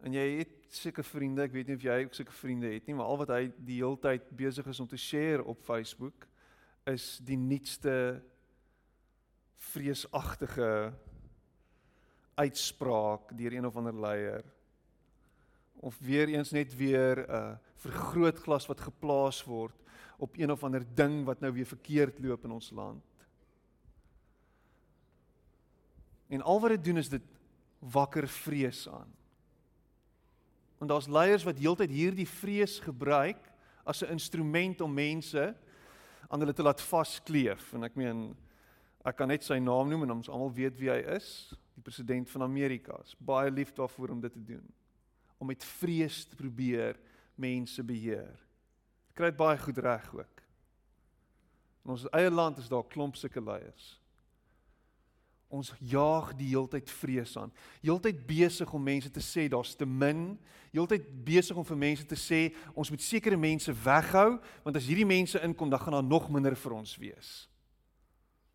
En 0.04 0.13
jy 0.13 0.26
het 0.41 0.76
seker 0.76 1.08
vriende, 1.08 1.46
ek 1.48 1.56
weet 1.56 1.72
nie 1.72 1.78
of 1.80 1.86
jy 1.88 1.96
ook 2.04 2.17
sulke 2.17 2.36
vriende 2.36 2.74
het 2.74 2.86
nie, 2.89 2.98
maar 3.00 3.08
al 3.08 3.22
wat 3.24 3.32
hy 3.32 3.46
die 3.63 3.80
hele 3.80 3.98
tyd 4.04 4.28
besig 4.36 4.67
is 4.67 4.82
om 4.84 4.89
te 4.91 5.00
share 5.00 5.46
op 5.48 5.63
Facebook 5.63 6.28
is 6.91 7.15
die 7.24 7.39
nuutste 7.39 7.96
vreesagtige 9.72 10.91
uitspraak 12.36 13.32
deur 13.39 13.56
een 13.56 13.72
of 13.72 13.80
ander 13.80 13.96
leier 13.96 14.43
of 15.84 15.98
weer 16.00 16.28
eens 16.32 16.52
net 16.52 16.76
weer 16.76 17.17
'n 17.17 17.32
uh, 17.32 17.56
vergrootglas 17.76 18.65
wat 18.65 18.82
geplaas 18.82 19.43
word 19.43 19.76
op 20.17 20.38
een 20.38 20.52
of 20.52 20.63
ander 20.63 20.86
ding 20.96 21.26
wat 21.26 21.39
nou 21.39 21.52
weer 21.54 21.65
verkeerd 21.65 22.19
loop 22.19 22.43
in 22.43 22.52
ons 22.52 22.72
land. 22.72 23.04
En 26.28 26.41
al 26.41 26.60
wat 26.60 26.69
dit 26.69 26.84
doen 26.84 26.98
is 26.98 27.10
dit 27.10 27.24
wakker 27.80 28.28
vrees 28.28 28.89
aan. 28.89 29.12
Want 30.78 30.91
daar's 30.91 31.08
leiers 31.08 31.43
wat 31.43 31.60
heeltyd 31.60 31.89
hierdie 31.89 32.28
vrees 32.28 32.80
gebruik 32.80 33.52
as 33.84 34.02
'n 34.02 34.12
instrument 34.12 34.82
om 34.82 34.93
mense 34.93 35.56
aan 36.28 36.39
hulle 36.39 36.54
te 36.54 36.63
laat 36.63 36.82
vaskleef 36.82 37.74
en 37.74 37.84
ek 37.84 37.96
meen 37.96 38.36
Ek 39.04 39.17
kan 39.19 39.28
net 39.28 39.43
sy 39.43 39.58
naam 39.60 39.89
noem 39.91 40.06
en 40.06 40.15
ons 40.15 40.30
almal 40.32 40.54
weet 40.56 40.78
wie 40.80 40.88
hy 40.91 41.02
is, 41.17 41.28
die 41.76 41.84
president 41.84 42.30
van 42.32 42.46
Amerika. 42.46 42.96
Is 43.04 43.17
baie 43.19 43.52
lief 43.52 43.74
daarvoor 43.76 44.15
om 44.15 44.22
dit 44.24 44.32
te 44.32 44.43
doen. 44.54 44.63
Om 45.44 45.50
met 45.52 45.66
vrees 45.78 46.22
te 46.30 46.38
probeer 46.40 46.96
mense 47.36 47.84
beheer. 47.84 48.40
Kry 49.14 49.34
dit 49.34 49.40
baie 49.40 49.60
goed 49.60 49.82
reg 49.84 50.08
ook. 50.16 50.42
In 51.84 51.92
ons 51.98 52.08
eie 52.16 52.32
land 52.32 52.62
is 52.64 52.72
daar 52.72 52.88
klomp 52.88 53.20
sulke 53.20 53.44
leiers. 53.44 53.90
Ons 55.54 55.74
jaag 55.84 56.32
die 56.40 56.48
heeltyd 56.56 56.88
vrees 56.90 57.36
aan. 57.38 57.52
Heeltyd 57.84 58.24
besig 58.26 58.72
om 58.74 58.88
mense 58.88 59.12
te 59.12 59.22
sê 59.22 59.50
daar's 59.52 59.76
te 59.76 59.86
min. 59.86 60.32
Heeltyd 60.72 61.12
besig 61.28 61.60
om 61.60 61.68
vir 61.68 61.82
mense 61.84 62.08
te 62.08 62.18
sê 62.18 62.46
ons 62.72 62.90
moet 62.90 63.04
sekere 63.04 63.38
mense 63.38 63.76
weghou 63.84 64.40
want 64.64 64.80
as 64.80 64.88
hierdie 64.88 65.06
mense 65.06 65.44
inkom 65.46 65.70
dan 65.70 65.84
gaan 65.84 66.00
daar 66.00 66.12
nog 66.16 66.32
minder 66.32 66.56
vir 66.58 66.80
ons 66.80 66.96
wees 66.98 67.36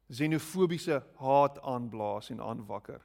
xenofobiese 0.09 1.03
haat 1.21 1.61
aanblaas 1.61 2.31
en 2.31 2.41
aanwakker. 2.41 3.01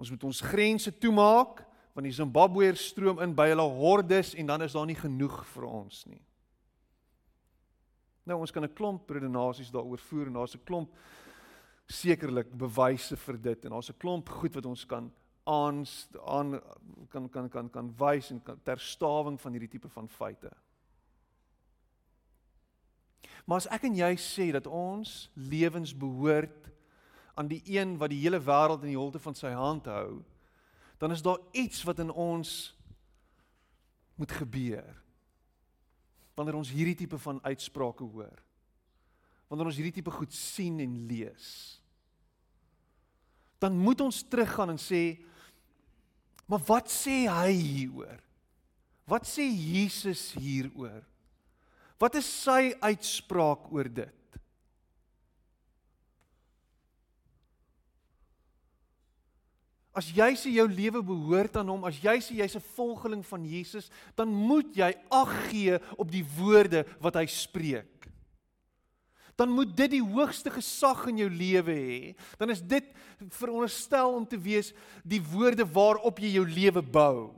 Ons 0.00 0.10
moet 0.10 0.24
ons 0.24 0.40
grense 0.40 0.92
toemaak 0.98 1.60
want 1.94 2.06
die 2.06 2.14
Zimbabweërs 2.14 2.88
stroom 2.92 3.20
in 3.20 3.34
by 3.34 3.48
hulle 3.50 3.66
hordes 3.76 4.34
en 4.34 4.46
dan 4.46 4.62
is 4.62 4.72
daar 4.72 4.86
nie 4.86 4.98
genoeg 4.98 5.44
vir 5.54 5.66
ons 5.66 6.04
nie. 6.06 6.22
Nou 8.24 8.38
ons 8.40 8.50
kan 8.50 8.64
'n 8.64 8.74
klomp 8.74 9.10
redenasies 9.10 9.70
daaroor 9.70 9.98
voer 9.98 10.26
en 10.26 10.32
daar's 10.34 10.54
'n 10.54 10.64
klomp 10.64 10.94
sekerlik 11.88 12.50
bewyse 12.56 13.16
vir 13.16 13.36
dit 13.36 13.64
en 13.64 13.70
daar's 13.70 13.90
'n 13.90 13.98
klomp 13.98 14.28
goed 14.28 14.54
wat 14.54 14.66
ons 14.66 14.84
kan 14.84 15.10
aan 15.44 15.84
aan 16.26 16.60
kan 17.08 17.28
kan 17.28 17.48
kan 17.48 17.70
kan 17.70 17.94
wys 17.98 18.30
en 18.30 18.42
kan 18.42 18.60
ter 18.62 18.78
stawing 18.78 19.40
van 19.40 19.52
hierdie 19.52 19.68
tipe 19.68 19.88
van 19.88 20.08
feite. 20.08 20.50
Maar 23.44 23.56
as 23.56 23.66
ek 23.66 23.84
en 23.88 23.94
jy 23.94 24.16
sê 24.16 24.52
dat 24.52 24.66
ons 24.66 25.30
lewens 25.34 25.96
behoort 25.96 26.70
aan 27.34 27.48
die 27.48 27.62
een 27.64 27.96
wat 27.98 28.10
die 28.10 28.20
hele 28.20 28.40
wêreld 28.40 28.82
in 28.82 28.92
die 28.92 29.00
holte 29.00 29.18
van 29.18 29.34
sy 29.34 29.50
hand 29.50 29.86
hou, 29.86 30.22
dan 31.00 31.14
is 31.14 31.22
daar 31.24 31.38
iets 31.56 31.82
wat 31.88 31.98
in 31.98 32.10
ons 32.12 32.76
moet 34.20 34.32
gebeur. 34.36 34.96
Wanneer 36.36 36.58
ons 36.60 36.72
hierdie 36.72 36.94
tipe 36.94 37.18
van 37.18 37.40
uitsprake 37.42 38.04
hoor. 38.04 38.42
Wanneer 39.48 39.70
ons 39.72 39.78
hierdie 39.80 39.96
tipe 39.96 40.12
goed 40.12 40.34
sien 40.36 40.76
en 40.84 40.98
lees. 41.08 41.48
Dan 43.60 43.80
moet 43.80 44.04
ons 44.04 44.20
teruggaan 44.28 44.76
en 44.76 44.80
sê 44.80 45.04
maar 46.50 46.60
wat 46.66 46.90
sê 46.90 47.22
hy 47.30 47.52
hieroor? 47.54 48.18
Wat 49.06 49.26
sê 49.28 49.44
Jesus 49.46 50.32
hieroor? 50.34 51.04
Wat 52.00 52.16
is 52.18 52.26
sy 52.26 52.72
uitspraak 52.82 53.68
oor 53.70 53.86
dit? 53.86 54.19
As 60.00 60.08
jy 60.16 60.30
sê 60.38 60.54
jou 60.54 60.64
lewe 60.70 61.02
behoort 61.04 61.58
aan 61.60 61.68
hom, 61.68 61.82
as 61.84 61.98
jy 62.00 62.16
sê 62.24 62.38
jy's 62.40 62.56
'n 62.56 62.64
volgeling 62.72 63.24
van 63.26 63.44
Jesus, 63.44 63.90
dan 64.16 64.32
moet 64.32 64.72
jy 64.72 64.94
ag 65.12 65.32
gee 65.50 65.76
op 65.98 66.08
die 66.08 66.24
woorde 66.24 66.86
wat 67.00 67.16
hy 67.20 67.26
spreek. 67.26 68.08
Dan 69.36 69.52
moet 69.52 69.76
dit 69.76 69.90
die 69.90 70.04
hoogste 70.04 70.50
gesag 70.50 71.06
in 71.08 71.18
jou 71.18 71.28
lewe 71.28 71.72
hê. 71.72 72.14
Dan 72.38 72.50
is 72.50 72.60
dit 72.60 72.84
veronderstel 73.28 74.12
om 74.12 74.26
te 74.26 74.36
wees 74.36 74.72
die 75.04 75.20
woorde 75.20 75.64
waarop 75.64 76.18
jy 76.18 76.32
jou 76.36 76.46
lewe 76.48 76.82
bou. 76.82 77.32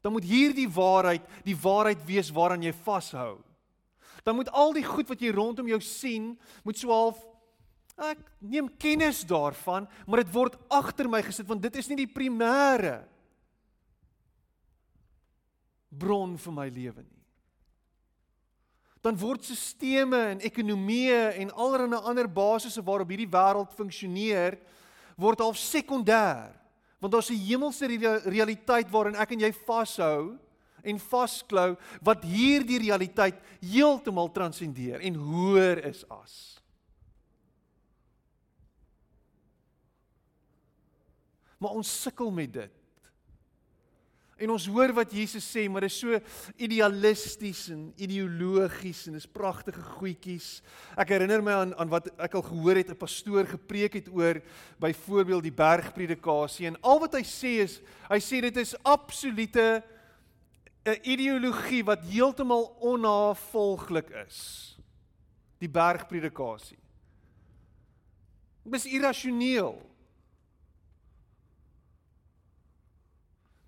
Dan 0.00 0.12
moet 0.12 0.24
hierdie 0.24 0.68
waarheid 0.68 1.24
die 1.44 1.56
waarheid 1.56 2.00
wees 2.06 2.30
waaraan 2.30 2.62
jy 2.62 2.72
vashou. 2.72 3.40
Dan 4.24 4.36
moet 4.36 4.50
al 4.50 4.72
die 4.72 4.84
goed 4.84 5.08
wat 5.08 5.20
jy 5.20 5.32
rondom 5.32 5.68
jou 5.68 5.80
sien, 5.80 6.38
moet 6.64 6.78
so 6.78 6.92
half 6.92 7.20
Ek 7.96 8.20
neem 8.44 8.68
kennis 8.76 9.22
daarvan, 9.24 9.86
maar 10.04 10.20
dit 10.20 10.32
word 10.34 10.58
agter 10.68 11.08
my 11.08 11.22
gesit 11.24 11.48
want 11.48 11.62
dit 11.64 11.76
is 11.80 11.88
nie 11.88 12.02
die 12.04 12.12
primêre 12.12 13.00
bron 15.96 16.34
vir 16.36 16.52
my 16.52 16.66
lewe 16.68 17.02
nie. 17.06 17.22
Dan 19.00 19.16
word 19.16 19.46
stelsels 19.46 20.34
en 20.34 20.42
ekonomieë 20.44 21.36
en 21.40 21.52
allerlei 21.54 22.00
ander 22.10 22.28
basisse 22.28 22.82
waarop 22.84 23.12
hierdie 23.12 23.30
wêreld 23.30 23.72
funksioneer 23.78 24.58
word 25.16 25.40
half 25.40 25.56
sekondêr. 25.56 26.52
Want 27.00 27.12
daar's 27.12 27.30
'n 27.30 27.38
hemelse 27.38 27.86
realiteit 28.26 28.90
waarin 28.90 29.14
ek 29.14 29.32
en 29.32 29.40
jy 29.40 29.52
vashou 29.52 30.38
en 30.82 30.98
vasklou 30.98 31.76
wat 32.02 32.24
hierdie 32.24 32.78
realiteit 32.78 33.40
heeltemal 33.60 34.28
transcendeer 34.32 35.00
en 35.00 35.14
hoër 35.14 35.84
is 35.86 36.04
as. 36.10 36.60
Maar 41.58 41.70
ons 41.70 42.00
sukkel 42.02 42.30
met 42.30 42.52
dit. 42.52 42.72
En 44.36 44.50
ons 44.52 44.66
hoor 44.68 44.92
wat 44.92 45.14
Jesus 45.16 45.46
sê, 45.48 45.62
maar 45.64 45.86
dit 45.86 45.92
is 45.92 45.98
so 46.02 46.18
idealisties 46.60 47.62
en 47.72 47.86
ideologies 48.04 49.06
en 49.08 49.16
is 49.16 49.24
pragtige 49.24 49.80
goedjies. 49.96 50.58
Ek 50.92 51.14
herinner 51.14 51.40
my 51.44 51.54
aan 51.56 51.72
aan 51.80 51.92
wat 51.92 52.10
ek 52.20 52.36
al 52.36 52.44
gehoor 52.44 52.76
het 52.76 52.92
'n 52.92 53.00
pastoor 53.00 53.48
gepreek 53.48 53.96
het 53.96 54.08
oor 54.12 54.42
byvoorbeeld 54.78 55.42
die 55.42 55.56
bergpredikasie 55.56 56.66
en 56.66 56.76
al 56.82 57.00
wat 57.00 57.16
hy 57.16 57.24
sê 57.24 57.64
is 57.64 57.80
hy 58.10 58.20
sê 58.20 58.40
dit 58.44 58.56
is 58.56 58.76
absolute 58.84 59.82
'n 60.84 61.00
ideologie 61.02 61.82
wat 61.84 62.04
heeltemal 62.04 62.76
onnavolglik 62.80 64.10
is. 64.28 64.76
Die 65.58 65.68
bergpredikasie. 65.68 66.78
Dit 68.64 68.74
is 68.74 68.92
irrasioneel. 68.92 69.80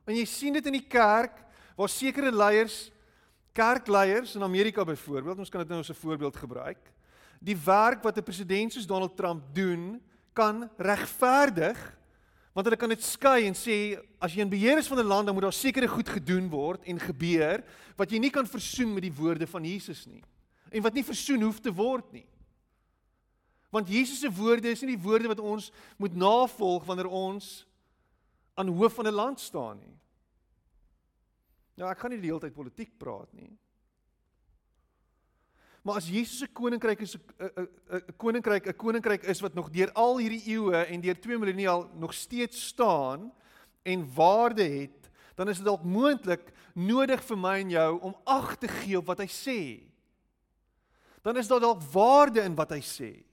En 0.08 0.16
jy 0.16 0.24
sien 0.24 0.56
dit 0.56 0.66
in 0.70 0.78
die 0.78 0.88
kerk 0.88 1.36
waar 1.76 1.90
sekere 1.92 2.32
leiers, 2.32 2.88
kerkleiers 3.52 4.34
in 4.38 4.46
Amerika 4.46 4.84
byvoorbeeld, 4.86 5.42
ons 5.44 5.52
kan 5.52 5.60
dit 5.60 5.68
nou 5.68 5.80
as 5.80 5.90
'n 5.90 6.00
voorbeeld 6.00 6.36
gebruik, 6.36 6.80
die 7.40 7.56
werk 7.56 8.02
wat 8.02 8.16
'n 8.16 8.22
president 8.22 8.72
soos 8.72 8.86
Donald 8.86 9.16
Trump 9.16 9.42
doen, 9.54 10.00
kan 10.32 10.70
regverdig 10.78 11.78
want 12.54 12.66
hulle 12.66 12.78
kan 12.80 12.90
dit 12.90 13.02
skei 13.04 13.46
en 13.46 13.54
sê 13.54 13.98
as 14.18 14.32
jy 14.34 14.42
in 14.42 14.50
beheer 14.50 14.78
is 14.78 14.88
van 14.90 14.98
'n 14.98 15.06
land 15.06 15.26
dan 15.26 15.34
moet 15.34 15.46
daar 15.46 15.52
sekere 15.52 15.86
goed 15.86 16.08
gedoen 16.08 16.48
word 16.50 16.82
en 16.84 16.98
gebeur 16.98 17.62
wat 17.96 18.10
jy 18.10 18.18
nie 18.18 18.30
kan 18.30 18.46
versoen 18.46 18.94
met 18.94 19.02
die 19.02 19.14
woorde 19.14 19.46
van 19.46 19.64
Jesus 19.64 20.06
nie 20.06 20.22
en 20.70 20.82
wat 20.82 20.94
nie 20.94 21.04
versoen 21.04 21.42
hoef 21.42 21.60
te 21.60 21.72
word 21.72 22.12
nie. 22.12 22.26
Want 23.70 23.88
Jesus 23.88 24.20
se 24.20 24.30
woorde 24.30 24.70
is 24.70 24.80
nie 24.80 24.96
die 24.96 25.02
woorde 25.02 25.28
wat 25.28 25.40
ons 25.40 25.70
moet 25.96 26.14
navolg 26.14 26.84
wanneer 26.84 27.06
ons 27.06 27.66
aan 28.58 28.74
hoof 28.74 28.98
van 28.98 29.06
'n 29.06 29.14
land 29.14 29.40
staan 29.40 29.78
nie. 29.78 29.96
Ja, 31.74 31.90
ek 31.90 31.98
gaan 31.98 32.10
nie 32.10 32.20
die 32.20 32.30
hele 32.30 32.42
tyd 32.42 32.54
politiek 32.54 32.98
praat 32.98 33.32
nie. 33.32 33.58
Maar 35.82 36.00
as 36.02 36.08
Jesus 36.10 36.38
se 36.38 36.46
koninkryk 36.46 37.00
is 37.00 37.16
'n 37.16 38.12
koninkryk, 38.16 38.66
'n 38.66 38.76
koninkryk 38.76 39.22
is 39.22 39.40
wat 39.40 39.54
nog 39.54 39.70
deur 39.70 39.92
al 39.92 40.18
hierdie 40.18 40.42
eeue 40.46 40.84
en 40.84 41.00
deur 41.00 41.20
2 41.20 41.38
millennia 41.38 41.70
al 41.70 41.90
nog 41.94 42.14
steeds 42.14 42.66
staan 42.66 43.32
en 43.82 44.14
waarde 44.14 44.62
het, 44.62 45.10
dan 45.34 45.48
is 45.48 45.56
dit 45.56 45.64
dalk 45.64 45.84
moontlik 45.84 46.52
nodig 46.74 47.24
vir 47.24 47.38
my 47.38 47.58
en 47.60 47.70
jou 47.70 48.00
om 48.00 48.16
ag 48.24 48.56
te 48.56 48.68
gee 48.68 48.98
op 48.98 49.06
wat 49.06 49.18
hy 49.18 49.26
sê. 49.26 49.92
Dan 51.22 51.36
is 51.36 51.48
daar 51.48 51.60
dalk 51.60 51.82
waarde 51.82 52.42
in 52.42 52.54
wat 52.54 52.70
hy 52.70 52.80
sê. 52.80 53.27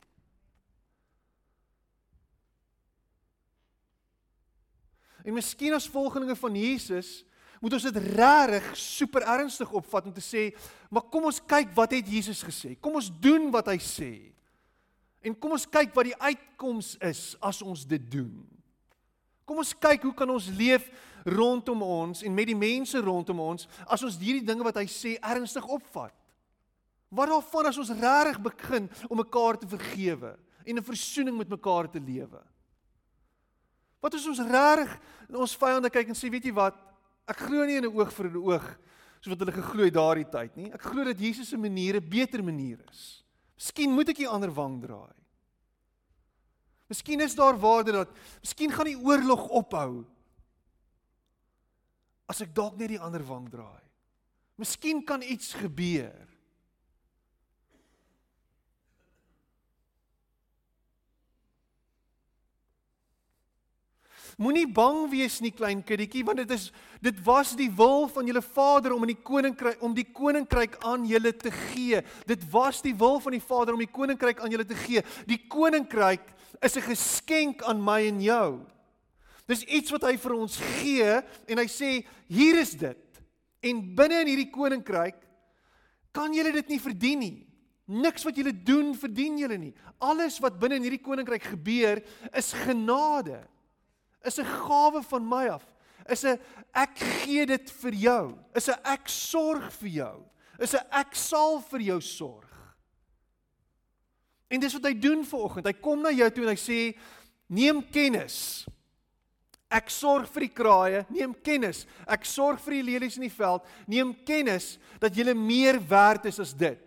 En 5.26 5.34
miskien 5.34 5.74
as 5.74 5.90
volgelinge 5.90 6.36
van 6.38 6.56
Jesus 6.56 7.24
moet 7.62 7.74
ons 7.74 7.88
dit 7.88 7.98
regtig 8.14 8.66
super 8.78 9.26
ernstig 9.26 9.72
opvat 9.74 10.06
om 10.06 10.14
te 10.14 10.22
sê, 10.22 10.52
maar 10.94 11.08
kom 11.10 11.26
ons 11.32 11.42
kyk 11.42 11.72
wat 11.74 11.96
het 11.98 12.12
Jesus 12.12 12.44
gesê? 12.46 12.76
Kom 12.78 13.00
ons 13.00 13.10
doen 13.10 13.48
wat 13.54 13.72
hy 13.72 13.80
sê. 13.82 14.12
En 15.26 15.34
kom 15.34 15.56
ons 15.56 15.66
kyk 15.66 15.96
wat 15.96 16.12
die 16.12 16.20
uitkoms 16.20 16.94
is 17.10 17.24
as 17.42 17.64
ons 17.66 17.88
dit 17.90 18.12
doen. 18.12 18.36
Kom 19.50 19.62
ons 19.62 19.74
kyk 19.74 20.06
hoe 20.06 20.14
kan 20.18 20.30
ons 20.30 20.52
leef 20.54 20.86
rondom 21.26 21.82
ons 21.82 22.22
en 22.22 22.34
met 22.38 22.50
die 22.50 22.58
mense 22.58 23.00
rondom 23.02 23.42
ons 23.42 23.66
as 23.90 24.04
ons 24.06 24.18
hierdie 24.22 24.46
dinge 24.46 24.66
wat 24.66 24.78
hy 24.78 24.86
sê 24.90 25.16
ernstig 25.18 25.66
opvat. 25.66 26.14
Wat 27.10 27.32
daarvan 27.32 27.72
as 27.72 27.80
ons 27.82 27.94
regtig 27.94 28.42
begin 28.46 28.90
om 29.10 29.18
mekaar 29.22 29.58
te 29.58 29.70
vergewe 29.70 30.36
en 30.66 30.78
'n 30.78 30.84
versoening 30.84 31.38
met 31.38 31.50
mekaar 31.50 31.90
te 31.90 32.00
lewe? 32.00 32.42
Wat 34.06 34.14
as 34.14 34.28
ons 34.30 34.44
regtig 34.46 34.92
in 35.32 35.38
ons 35.42 35.58
vyande 35.58 35.90
kyk 35.90 36.12
en 36.14 36.18
sê, 36.18 36.30
weet 36.30 36.46
jy 36.46 36.54
wat? 36.54 36.78
Ek 37.26 37.40
glo 37.48 37.66
nie 37.66 37.80
in 37.82 37.90
'n 37.90 37.96
oog 37.96 38.12
vir 38.14 38.30
'n 38.30 38.38
oog 38.38 38.66
soos 39.18 39.34
wat 39.34 39.42
hulle 39.42 39.58
geglo 39.58 39.84
het 39.84 39.94
daardie 39.98 40.30
tyd 40.30 40.58
nie. 40.58 40.70
Ek 40.70 40.82
glo 40.82 41.04
dat 41.04 41.18
Jesus 41.18 41.50
se 41.50 41.58
maniere 41.58 42.00
beter 42.00 42.44
maniere 42.44 42.86
is. 42.92 43.24
Miskien 43.58 43.92
moet 43.92 44.10
ek 44.10 44.18
die 44.18 44.30
ander 44.30 44.52
wang 44.54 44.78
draai. 44.82 45.16
Miskien 46.88 47.22
is 47.22 47.34
daar 47.34 47.58
waarde 47.58 47.92
dat 47.92 48.10
miskien 48.44 48.72
gaan 48.72 48.86
die 48.86 49.02
oorlog 49.02 49.48
ophou 49.50 50.06
as 52.30 52.42
ek 52.42 52.54
dalk 52.54 52.78
net 52.78 52.90
die 52.90 53.02
ander 53.02 53.24
wang 53.26 53.50
draai. 53.50 53.82
Miskien 54.58 55.02
kan 55.06 55.22
iets 55.22 55.54
gebeur. 55.54 56.28
Moenie 64.36 64.68
bang 64.68 65.06
wees 65.08 65.38
nie 65.40 65.54
klein 65.56 65.80
kindertjie 65.86 66.26
want 66.28 66.42
dit 66.42 66.50
is 66.52 66.68
dit 67.04 67.20
was 67.24 67.54
die 67.56 67.70
wil 67.72 68.10
van 68.12 68.28
julle 68.28 68.42
Vader 68.44 68.92
om 68.92 69.06
in 69.08 69.14
die 69.14 69.24
koninkryk 69.24 69.84
om 69.86 69.96
die 69.96 70.08
koninkryk 70.12 70.76
aan 70.84 71.06
julle 71.08 71.32
te 71.40 71.54
gee. 71.56 72.02
Dit 72.28 72.44
was 72.52 72.82
die 72.84 72.96
wil 73.00 73.22
van 73.24 73.38
die 73.38 73.44
Vader 73.44 73.78
om 73.78 73.84
die 73.84 73.92
koninkryk 73.92 74.42
aan 74.44 74.52
julle 74.52 74.68
te 74.68 74.76
gee. 74.76 75.06
Die 75.30 75.40
koninkryk 75.48 76.34
is 76.60 76.76
'n 76.76 76.84
geskenk 76.84 77.64
aan 77.64 77.80
my 77.80 78.08
en 78.08 78.22
jou. 78.22 78.66
Dis 79.48 79.64
iets 79.64 79.92
wat 79.92 80.04
hy 80.04 80.18
vir 80.18 80.34
ons 80.34 80.58
gee 80.58 81.22
en 81.48 81.58
hy 81.58 81.68
sê 81.68 82.06
hier 82.28 82.60
is 82.60 82.72
dit. 82.72 83.22
En 83.64 83.96
binne 83.96 84.20
in 84.22 84.28
hierdie 84.28 84.52
koninkryk 84.52 85.16
kan 86.12 86.34
julle 86.34 86.52
dit 86.52 86.68
nie 86.70 86.80
verdien 86.80 87.20
nie. 87.20 87.48
Niks 87.88 88.24
wat 88.24 88.36
julle 88.36 88.64
doen 88.64 88.96
verdien 88.96 89.38
julle 89.38 89.58
nie. 89.58 89.74
Alles 90.00 90.40
wat 90.40 90.60
binne 90.60 90.76
in 90.76 90.84
hierdie 90.84 91.04
koninkryk 91.04 91.44
gebeur 91.44 92.02
is 92.34 92.54
genade 92.54 93.46
is 94.26 94.40
'n 94.40 94.46
gawe 94.46 95.02
van 95.04 95.28
my 95.28 95.48
af. 95.48 95.66
Is 96.10 96.24
'n 96.24 96.40
ek 96.74 96.98
gee 96.98 97.46
dit 97.46 97.72
vir 97.72 97.94
jou. 97.94 98.38
Is 98.56 98.68
'n 98.70 98.80
ek 98.84 99.08
sorg 99.08 99.72
vir 99.72 99.90
jou. 99.90 100.24
Is 100.60 100.74
'n 100.74 100.86
ek 100.92 101.16
sal 101.16 101.62
vir 101.62 101.80
jou 101.80 102.02
sorg. 102.02 102.56
En 104.48 104.60
dis 104.60 104.74
wat 104.74 104.84
hy 104.84 104.94
doen 104.94 105.26
vanoggend. 105.26 105.66
Hy 105.66 105.74
kom 105.74 106.02
na 106.02 106.10
jou 106.10 106.30
toe 106.30 106.44
en 106.44 106.50
hy 106.50 106.56
sê 106.56 106.98
neem 107.48 107.82
kennis. 107.92 108.66
Ek 109.70 109.90
sorg 109.90 110.30
vir 110.30 110.46
die 110.46 110.54
kraaie, 110.54 111.06
neem 111.10 111.34
kennis. 111.44 111.86
Ek 112.08 112.26
sorg 112.26 112.62
vir 112.62 112.78
die 112.78 112.84
lelies 112.84 113.18
in 113.18 113.26
die 113.26 113.34
veld. 113.34 113.66
Neem 113.88 114.14
kennis 114.26 114.78
dat 115.02 115.16
jy 115.16 115.34
meer 115.34 115.80
werd 115.90 116.26
is 116.26 116.40
as 116.40 116.54
dit. 116.54 116.80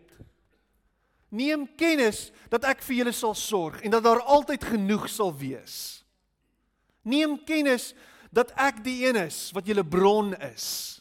Neem 1.30 1.66
kennis 1.76 2.30
dat 2.48 2.64
ek 2.64 2.80
vir 2.86 3.02
julle 3.02 3.12
sal 3.12 3.34
sorg 3.34 3.82
en 3.82 3.90
dat 3.90 4.06
daar 4.06 4.22
altyd 4.24 4.64
genoeg 4.64 5.08
sal 5.12 5.34
wees. 5.36 6.04
Neem 7.08 7.38
kennis 7.48 7.92
dat 8.34 8.52
ek 8.60 8.82
die 8.84 9.00
een 9.06 9.16
is 9.24 9.48
wat 9.56 9.68
julle 9.68 9.86
bron 9.86 10.34
is. 10.52 10.98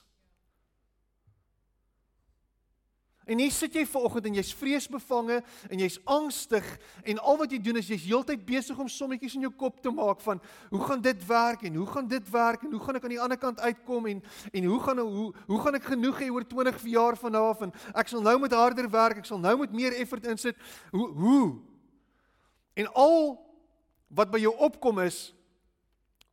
En 3.27 3.41
hier 3.43 3.51
sit 3.51 3.73
jy 3.75 3.83
vanoggend 3.83 4.29
en 4.29 4.37
jy's 4.39 4.53
vreesbevange 4.55 5.41
en 5.67 5.81
jy's 5.83 5.97
angstig 6.07 6.63
en 7.03 7.17
al 7.19 7.35
wat 7.41 7.51
jy 7.51 7.57
doen 7.59 7.79
is 7.81 7.89
jy's 7.91 8.05
heeltyd 8.07 8.45
besig 8.47 8.77
om 8.79 8.87
sommetjies 8.87 9.35
in 9.35 9.43
jou 9.43 9.51
kop 9.51 9.81
te 9.83 9.91
maak 9.91 10.21
van 10.23 10.39
hoe 10.69 10.79
gaan 10.87 11.03
dit 11.03 11.25
werk 11.27 11.65
en 11.67 11.75
hoe 11.75 11.87
gaan 11.91 12.07
dit 12.07 12.29
werk 12.31 12.63
en 12.63 12.71
hoe 12.71 12.79
gaan 12.85 12.99
ek 12.99 13.07
aan 13.09 13.15
die 13.17 13.19
ander 13.25 13.39
kant 13.41 13.59
uitkom 13.59 14.07
en 14.13 14.21
en 14.53 14.69
hoe 14.71 14.79
gaan 14.85 15.03
hoe 15.03 15.27
hoe 15.49 15.59
gaan 15.65 15.75
ek 15.75 15.89
genoeg 15.91 16.23
hê 16.23 16.29
oor 16.31 16.47
20 16.47 16.79
jaar 16.93 17.19
van 17.19 17.35
nou 17.35 17.43
af 17.49 17.65
en 17.67 17.75
ek 17.99 18.13
sal 18.13 18.23
nou 18.23 18.37
met 18.39 18.55
harder 18.55 18.87
werk, 18.95 19.19
ek 19.19 19.27
sal 19.27 19.43
nou 19.43 19.57
met 19.59 19.75
meer 19.75 19.99
effort 19.99 20.23
insit. 20.31 20.55
Hoe 20.95 21.11
hoe? 21.19 21.47
En 22.79 22.87
al 22.95 23.35
wat 24.07 24.31
by 24.31 24.39
jou 24.39 24.55
opkom 24.55 25.03
is 25.03 25.33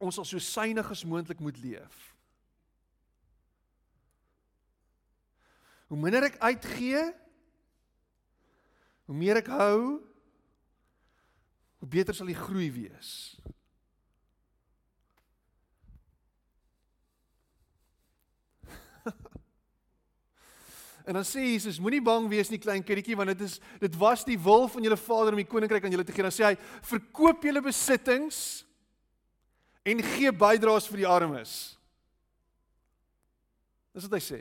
ons 0.05 0.19
sal 0.21 0.27
so 0.29 0.41
suinig 0.43 0.91
as 0.91 1.05
moontlik 1.09 1.41
moet 1.41 1.59
leef. 1.63 2.15
Hoe 5.93 5.99
minder 6.01 6.27
ek 6.27 6.41
uitgee, 6.43 7.03
hoe 9.05 9.17
meer 9.17 9.39
ek 9.43 9.51
hou, 9.53 10.01
hoe 11.83 11.89
beter 11.93 12.17
sal 12.17 12.31
die 12.31 12.39
groei 12.39 12.71
wees. 12.73 13.13
En 21.05 21.13
dan 21.13 21.27
sê 21.29 21.43
Jesus, 21.51 21.77
moenie 21.77 22.01
bang 22.01 22.25
wees 22.33 22.49
nie 22.49 22.57
klein 22.57 22.81
kindertjie 22.81 23.17
want 23.19 23.29
dit 23.35 23.43
is 23.45 23.59
dit 23.77 23.97
was 24.01 24.23
die 24.25 24.39
wil 24.41 24.65
van 24.73 24.87
julle 24.87 24.97
Vader 24.97 25.37
om 25.37 25.43
die 25.43 25.51
koninkryk 25.51 25.85
aan 25.85 25.93
julle 25.93 26.07
te 26.09 26.15
gee. 26.17 26.25
Dan 26.25 26.33
sê 26.33 26.47
hy, 26.49 26.55
verkoop 26.89 27.45
julle 27.45 27.61
besittings 27.61 28.39
en 29.85 30.03
gee 30.15 30.33
bydraes 30.33 30.89
vir 30.89 31.03
die 31.03 31.09
armes. 31.09 31.55
Dis 33.95 34.09
wat 34.09 34.17
hy 34.17 34.23
sê. 34.25 34.41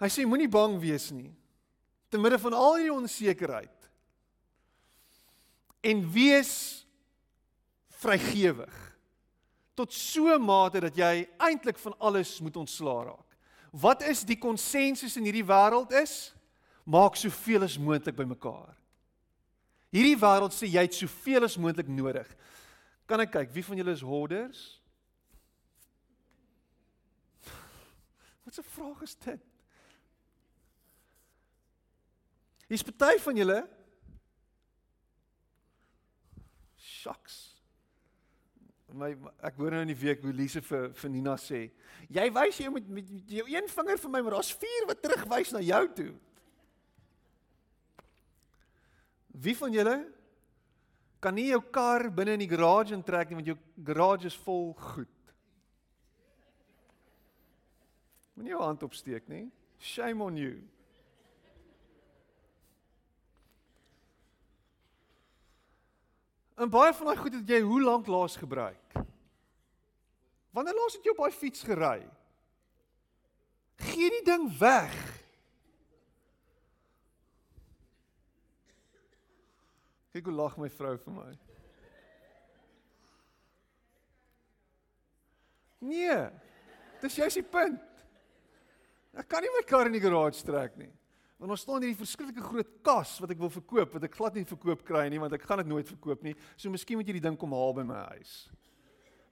Hy 0.00 0.08
sê 0.12 0.26
moenie 0.28 0.48
bang 0.48 0.76
wees 0.80 1.10
nie. 1.12 1.32
Te 2.12 2.20
midde 2.20 2.38
van 2.40 2.56
al 2.56 2.78
hierdie 2.78 2.94
onsekerheid. 2.94 3.88
En 5.86 6.02
wees 6.12 6.52
vrygewig 8.00 8.82
tot 9.76 9.92
so 9.92 10.32
'n 10.32 10.40
mate 10.40 10.80
dat 10.80 10.96
jy 10.96 11.28
eintlik 11.38 11.78
van 11.78 11.94
alles 11.98 12.40
moet 12.40 12.56
ontslaa 12.56 13.04
raak. 13.04 13.36
Wat 13.70 14.02
is 14.02 14.24
die 14.24 14.38
konsensus 14.38 15.16
in 15.16 15.24
hierdie 15.24 15.44
wêreld 15.44 15.92
is? 15.92 16.32
Maak 16.84 17.16
soveel 17.16 17.62
as 17.62 17.78
moontlik 17.78 18.16
bymekaar. 18.16 18.76
Hierdie 19.96 20.18
wêreld 20.20 20.52
sê 20.52 20.68
jy 20.68 20.82
het 20.84 20.96
soveel 20.96 21.46
as 21.46 21.56
moontlik 21.56 21.88
nodig. 21.88 22.28
Kan 23.08 23.22
ek 23.24 23.32
kyk 23.38 23.54
wie 23.54 23.64
van 23.64 23.80
julle 23.80 23.94
is 23.96 24.04
hoarders? 24.04 24.64
Wat 28.44 28.58
'n 28.58 28.68
vraag 28.76 29.02
is 29.02 29.16
dit? 29.24 29.42
Hier's 32.68 32.82
party 32.82 33.18
van 33.22 33.36
julle 33.36 33.60
Shucks 36.76 37.56
my 38.96 39.12
ek 39.44 39.58
hoor 39.60 39.74
nou 39.74 39.82
in 39.84 39.92
die 39.92 39.98
week 39.98 40.22
hoe 40.24 40.32
Lise 40.34 40.62
vir 40.64 40.88
vir 40.96 41.12
Nina 41.12 41.36
sê, 41.40 41.66
jy 42.12 42.26
wys 42.34 42.60
jy 42.62 42.70
moet 42.72 42.88
met 42.88 43.10
jou 43.28 43.44
een 43.50 43.68
vinger 43.72 44.00
vir 44.02 44.12
my, 44.12 44.22
maar 44.24 44.38
daar's 44.38 44.54
vier 44.56 44.88
wat 44.88 45.02
terugwys 45.04 45.52
na 45.54 45.62
jou 45.64 45.82
toe. 45.98 46.12
Wie 49.36 49.56
van 49.56 49.72
julle 49.72 49.96
kan 51.20 51.34
nie 51.36 51.50
jou 51.50 51.60
kar 51.72 52.08
binne 52.14 52.36
in 52.36 52.44
die 52.44 52.48
garage 52.48 52.94
intrek 52.96 53.30
nie 53.30 53.40
want 53.40 53.50
jou 53.50 53.58
garage 53.84 54.30
is 54.30 54.38
vol 54.46 54.70
goed. 54.92 55.12
Moenie 58.36 58.52
jou 58.52 58.62
hand 58.62 58.84
opsteek 58.84 59.28
nie. 59.32 59.46
Shame 59.80 60.24
on 60.24 60.36
you. 60.40 60.56
En 66.56 66.72
baie 66.72 66.92
van 66.96 67.10
daai 67.10 67.20
goed 67.20 67.34
het 67.36 67.50
jy 67.52 67.60
hoe 67.64 67.82
lank 67.84 68.08
laas 68.08 68.36
gebruik? 68.40 68.96
Wanneer 70.56 70.76
laas 70.76 70.96
het 70.96 71.04
jy 71.04 71.12
op 71.12 71.20
daai 71.20 71.36
fiets 71.36 71.64
gery? 71.68 72.00
Gee 73.84 74.08
die 74.14 74.24
ding 74.24 74.48
weg. 74.58 75.15
Kyk 80.16 80.30
hoe 80.30 80.32
lag 80.32 80.54
my 80.56 80.68
vrou 80.72 80.94
vir 80.96 81.12
my. 81.12 81.30
Nee. 85.84 86.14
Dis 87.02 87.18
jy's 87.20 87.36
die 87.36 87.44
punt. 87.44 87.82
Ek 89.12 89.28
kan 89.28 89.44
nie 89.44 89.50
my 89.52 89.60
kar 89.68 89.90
in 89.90 89.92
die 89.92 90.00
garage 90.00 90.40
trek 90.40 90.78
nie. 90.80 90.88
Want 91.36 91.52
ons 91.52 91.66
staan 91.66 91.84
hierdie 91.84 91.98
verskriklike 91.98 92.44
groot 92.46 92.70
kas 92.84 93.12
wat 93.20 93.34
ek 93.34 93.42
wil 93.42 93.52
verkoop, 93.52 93.92
wat 93.98 94.06
ek 94.08 94.16
glad 94.16 94.38
nie 94.38 94.46
verkoop 94.48 94.86
kry 94.88 95.04
nie, 95.12 95.20
want 95.20 95.36
ek 95.36 95.44
gaan 95.44 95.60
dit 95.60 95.68
nooit 95.68 95.92
verkoop 95.92 96.24
nie. 96.24 96.32
So 96.56 96.72
miskien 96.72 96.96
moet 96.96 97.12
jy 97.12 97.18
die 97.18 97.26
ding 97.26 97.36
kom 97.36 97.52
haal 97.52 97.76
by 97.76 97.84
my 97.84 98.06
huis. 98.14 98.46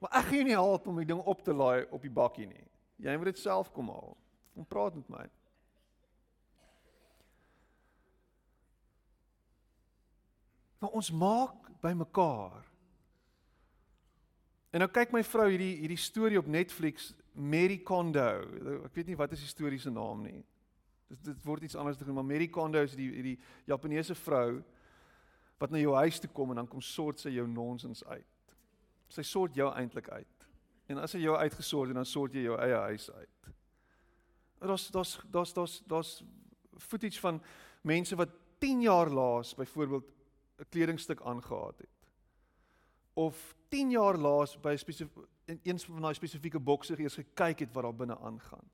Maar 0.03 0.19
ek 0.21 0.29
gaan 0.29 0.37
jou 0.37 0.47
nie 0.51 0.59
help 0.59 0.85
om 0.91 1.01
die 1.01 1.09
ding 1.09 1.25
op 1.33 1.41
te 1.41 1.57
laai 1.57 1.87
op 1.89 2.05
die 2.05 2.13
bakkie 2.13 2.45
nie. 2.45 2.67
Jy 3.01 3.17
moet 3.17 3.31
dit 3.33 3.41
self 3.41 3.73
kom 3.73 3.89
haal. 3.89 4.13
Kom 4.53 4.69
praat 4.69 5.01
met 5.01 5.09
my. 5.09 5.25
Maar 10.85 10.93
ons 10.93 11.11
maak 11.11 11.69
by 11.81 11.95
mekaar. 11.97 12.61
En 14.69 14.83
nou 14.83 14.87
kyk 14.93 15.15
my 15.15 15.23
vrou 15.25 15.47
hierdie 15.49 15.79
hierdie 15.79 15.97
storie 15.97 16.37
op 16.37 16.45
Netflix, 16.51 17.07
Mary 17.33 17.79
Kondo. 17.81 18.27
Ek 18.85 18.93
weet 18.93 19.09
nie 19.09 19.17
wat 19.17 19.33
is 19.33 19.41
die 19.41 19.49
storie 19.49 19.79
se 19.81 19.89
naam 19.89 20.21
nie. 20.27 20.43
Dit 21.09 21.23
dit 21.31 21.41
word 21.47 21.65
iets 21.65 21.77
anders 21.79 21.97
genoem, 21.97 22.19
maar 22.19 22.27
Mary 22.35 22.51
Kondo 22.53 22.85
is 22.85 22.93
die 22.93 23.09
die 23.31 23.33
Japaneese 23.65 24.13
vrou 24.19 24.61
wat 25.57 25.73
na 25.73 25.81
jou 25.81 25.97
huis 25.97 26.21
toe 26.21 26.29
kom 26.29 26.53
en 26.53 26.61
dan 26.61 26.69
kom 26.69 26.85
sort 26.85 27.23
sy 27.23 27.33
jou 27.33 27.47
nonsens 27.49 28.05
uit. 28.05 28.55
Sy 29.09 29.25
sort 29.25 29.57
jou 29.57 29.71
eintlik 29.73 30.11
uit. 30.13 30.49
En 30.85 31.01
as 31.01 31.17
sy 31.17 31.23
jou 31.23 31.33
uitgesort 31.33 31.89
het, 31.89 31.97
dan 31.97 32.05
sort 32.05 32.37
jy 32.37 32.45
jou 32.45 32.61
eie 32.61 32.81
huis 32.91 33.09
uit. 33.09 33.53
Daar's 34.61 34.91
daar's 34.93 35.17
daar's 35.33 35.57
daar's 35.57 35.79
daar's 35.89 36.17
footage 36.77 37.25
van 37.25 37.41
mense 37.81 38.21
wat 38.21 38.37
10 38.61 38.85
jaar 38.85 39.09
laas 39.09 39.55
byvoorbeeld 39.55 40.13
'n 40.57 40.69
kledingstuk 40.69 41.21
aangetree 41.21 41.73
het. 41.77 41.89
Of 43.13 43.55
10 43.69 43.91
jaar 43.91 44.17
laas 44.17 44.59
by 44.59 44.71
'n 44.71 44.77
spesifieke 44.77 45.27
een 45.45 45.79
van 45.79 46.01
daai 46.01 46.13
spesifieke 46.13 46.59
bokse 46.59 46.99
eers 46.99 47.15
gekyk 47.15 47.59
het 47.59 47.73
wat 47.73 47.83
daar 47.83 47.95
binne 47.95 48.17
aangaan. 48.17 48.69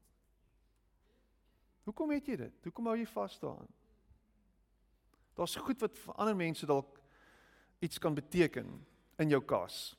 Hoekom 1.83 2.07
weet 2.07 2.25
jy 2.25 2.35
dit? 2.35 2.63
Hoekom 2.63 2.85
hou 2.85 2.97
jy 2.97 3.07
vas 3.07 3.39
daaraan? 3.39 3.67
Daar's 5.33 5.55
goed 5.55 5.79
wat 5.81 5.97
vir 5.97 6.13
ander 6.13 6.35
mense 6.35 6.65
dalk 6.65 6.99
iets 7.79 7.99
kan 7.99 8.13
beteken 8.13 8.69
in 9.17 9.29
jou 9.29 9.41
kas, 9.41 9.95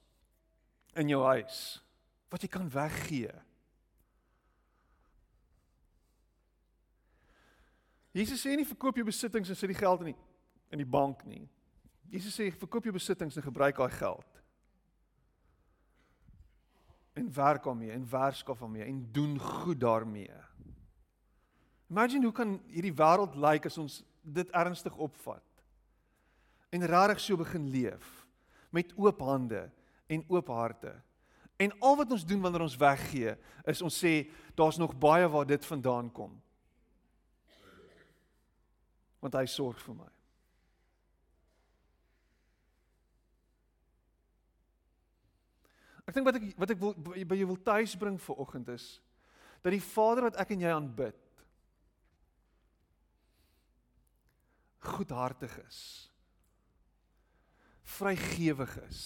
in 0.95 1.09
jou 1.09 1.23
huis, 1.25 1.83
wat 2.31 2.42
jy 2.42 2.49
kan 2.49 2.71
weggee. 2.71 3.33
Jesus 8.12 8.45
sê 8.45 8.55
nie 8.57 8.68
verkoop 8.68 8.97
jou 8.97 9.07
besittings 9.09 9.49
en 9.49 9.57
sit 9.57 9.73
die 9.73 9.79
geld 9.79 10.05
in 10.05 10.12
die 10.12 10.21
in 10.73 10.81
die 10.81 10.88
bank 10.88 11.25
nie. 11.29 11.42
Jesus 12.12 12.35
sê 12.37 12.51
verkoop 12.53 12.85
jou 12.85 12.92
besittings 12.92 13.38
en 13.40 13.44
gebruik 13.44 13.79
daai 13.81 13.92
geld. 13.96 14.40
En 17.16 17.29
werk 17.33 17.64
daarmee 17.64 17.92
en 17.94 18.09
werskaf 18.11 18.61
daarmee 18.61 18.85
en 18.85 18.98
doen 19.12 19.38
goed 19.40 19.81
daarmee. 19.81 20.35
Imagine 21.92 22.25
hoe 22.29 22.37
kan 22.37 22.59
hierdie 22.72 22.94
wêreld 22.96 23.35
lyk 23.37 23.64
like 23.64 23.68
as 23.72 23.79
ons 23.81 24.03
dit 24.22 24.53
ernstig 24.57 24.96
opvat. 24.96 25.44
En 26.72 26.85
regtig 26.88 27.20
so 27.20 27.37
begin 27.37 27.68
leef 27.68 28.27
met 28.72 28.92
oop 28.96 29.20
hande 29.20 29.66
en 30.09 30.25
oop 30.29 30.48
harte. 30.48 30.94
En 31.61 31.72
al 31.81 31.96
wat 31.96 32.12
ons 32.12 32.25
doen 32.27 32.40
wanneer 32.40 32.64
ons 32.64 32.77
weggee, 32.81 33.37
is 33.68 33.83
ons 33.85 33.98
sê 34.05 34.14
daar's 34.57 34.81
nog 34.81 34.96
baie 34.96 35.29
waar 35.29 35.46
dit 35.46 35.64
vandaan 35.64 36.09
kom. 36.12 36.33
Want 39.20 39.37
hy 39.37 39.44
sorg 39.46 39.81
vir 39.85 40.01
my. 40.01 40.11
Ek 46.07 46.15
dink 46.15 46.27
wat 46.27 46.38
ek 46.41 46.47
wat 46.59 46.71
ek 46.75 46.81
wil 46.83 46.95
by 47.29 47.38
jou 47.38 47.49
wil 47.53 47.62
tuis 47.62 47.97
bring 47.97 48.19
vir 48.21 48.41
oggend 48.43 48.69
is 48.75 49.01
dat 49.62 49.71
die 49.71 49.85
Vader 49.85 50.27
wat 50.27 50.38
ek 50.43 50.51
en 50.51 50.65
jy 50.65 50.71
aanbid 50.75 51.19
goedhartig 54.83 55.53
is. 55.69 56.11
Vrygewig 57.83 58.73
is. 58.88 59.03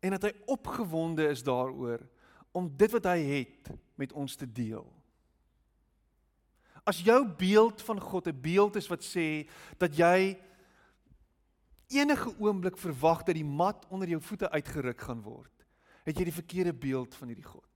En 0.00 0.14
dat 0.14 0.28
hy 0.28 0.32
opgewonde 0.52 1.26
is 1.28 1.42
daaroor 1.42 2.04
om 2.54 2.68
dit 2.76 2.92
wat 2.94 3.08
hy 3.10 3.18
het 3.18 3.72
met 3.98 4.12
ons 4.12 4.36
te 4.36 4.46
deel. 4.46 4.86
As 6.84 7.00
jou 7.02 7.24
beeld 7.26 7.82
van 7.82 8.00
God 8.00 8.28
'n 8.28 8.40
beeld 8.40 8.76
is 8.76 8.86
wat 8.86 9.02
sê 9.02 9.48
dat 9.78 9.96
jy 9.96 10.38
enige 11.88 12.32
oomblik 12.38 12.76
verwag 12.78 13.22
dat 13.22 13.34
die 13.34 13.44
mat 13.44 13.86
onder 13.88 14.08
jou 14.08 14.20
voete 14.22 14.50
uitgeruk 14.50 15.00
gaan 15.00 15.22
word, 15.22 15.66
het 16.04 16.18
jy 16.18 16.24
die 16.24 16.40
verkeerde 16.40 16.72
beeld 16.72 17.14
van 17.14 17.28
hierdie 17.28 17.46
God. 17.48 17.70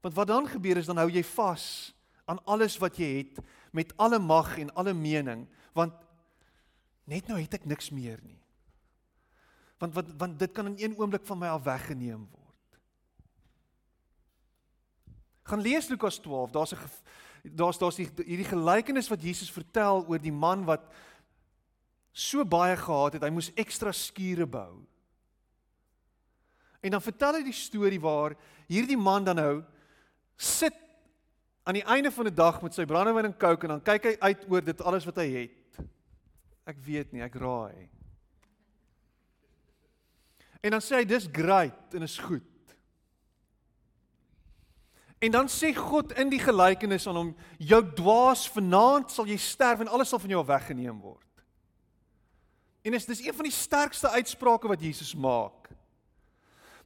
Want 0.00 0.14
wat 0.14 0.26
dan 0.26 0.48
gebeur 0.48 0.76
is 0.80 0.88
dan 0.88 1.00
hou 1.00 1.10
jy 1.12 1.22
vas 1.36 1.94
aan 2.24 2.40
alles 2.44 2.78
wat 2.80 2.96
jy 2.96 3.10
het 3.18 3.40
met 3.76 3.92
alle 4.00 4.18
mag 4.18 4.56
en 4.58 4.72
alle 4.74 4.94
mening 4.94 5.44
want 5.76 5.94
net 7.10 7.26
nou 7.28 7.38
het 7.40 7.54
ek 7.58 7.66
niks 7.68 7.90
meer 7.90 8.20
nie. 8.22 8.38
Want 9.80 9.94
want 9.94 10.12
want 10.20 10.38
dit 10.38 10.52
kan 10.52 10.68
in 10.70 10.78
een 10.78 10.96
oomblik 10.98 11.26
van 11.26 11.38
my 11.38 11.50
af 11.52 11.64
weggeneem 11.66 12.26
word. 12.30 12.78
Gaan 15.50 15.64
lees 15.64 15.88
Lukas 15.88 16.20
12, 16.22 16.50
daar's 16.50 16.72
'n 16.72 16.88
Daar's 17.44 17.78
daar's 17.80 17.96
die, 17.96 18.08
hierdie 18.24 18.48
gelykenis 18.48 19.08
wat 19.08 19.22
Jesus 19.22 19.50
vertel 19.52 20.04
oor 20.08 20.20
die 20.20 20.34
man 20.34 20.64
wat 20.68 20.84
so 22.12 22.44
baie 22.44 22.76
gehad 22.76 23.16
het, 23.16 23.24
hy 23.24 23.30
moes 23.32 23.52
ekstra 23.58 23.92
skure 23.94 24.46
bou. 24.50 24.82
En 26.80 26.96
dan 26.96 27.04
vertel 27.04 27.38
hy 27.38 27.44
die 27.46 27.56
storie 27.56 28.00
waar 28.00 28.34
hierdie 28.70 28.98
man 28.98 29.24
dan 29.24 29.38
nou 29.40 29.54
sit 30.40 30.76
aan 31.68 31.76
die 31.76 31.84
einde 31.84 32.10
van 32.10 32.28
die 32.28 32.34
dag 32.34 32.60
met 32.64 32.74
sy 32.74 32.86
brandewyn 32.88 33.28
en 33.28 33.36
coke 33.36 33.68
en 33.68 33.76
dan 33.76 33.84
kyk 33.84 34.08
hy 34.08 34.14
uit 34.32 34.46
oor 34.50 34.64
dit 34.64 34.84
alles 34.88 35.06
wat 35.08 35.20
hy 35.20 35.28
het. 35.34 35.82
Ek 36.70 36.80
weet 36.84 37.12
nie, 37.12 37.22
ek 37.24 37.36
raai. 37.40 37.88
En 40.60 40.76
dan 40.76 40.82
sê 40.84 41.00
hy 41.00 41.06
dis 41.08 41.28
great 41.32 41.96
en 41.96 42.04
is 42.04 42.18
goed. 42.20 42.46
En 45.20 45.30
dan 45.30 45.48
sê 45.52 45.74
God 45.76 46.14
in 46.16 46.30
die 46.32 46.40
gelykenis 46.40 47.06
aan 47.06 47.16
hom: 47.16 47.32
"Jou 47.58 47.80
dwaas, 47.94 48.46
vanaand 48.48 49.10
sal 49.12 49.28
jy 49.28 49.36
sterf 49.36 49.80
en 49.80 49.88
alles 49.88 50.08
sal 50.08 50.18
van 50.18 50.32
jou 50.32 50.44
weggeneem 50.46 51.00
word." 51.00 51.26
En 52.82 52.92
dis 52.96 53.04
dis 53.04 53.20
een 53.26 53.34
van 53.36 53.44
die 53.44 53.52
sterkste 53.52 54.08
uitsprake 54.08 54.68
wat 54.68 54.80
Jesus 54.80 55.14
maak. 55.14 55.68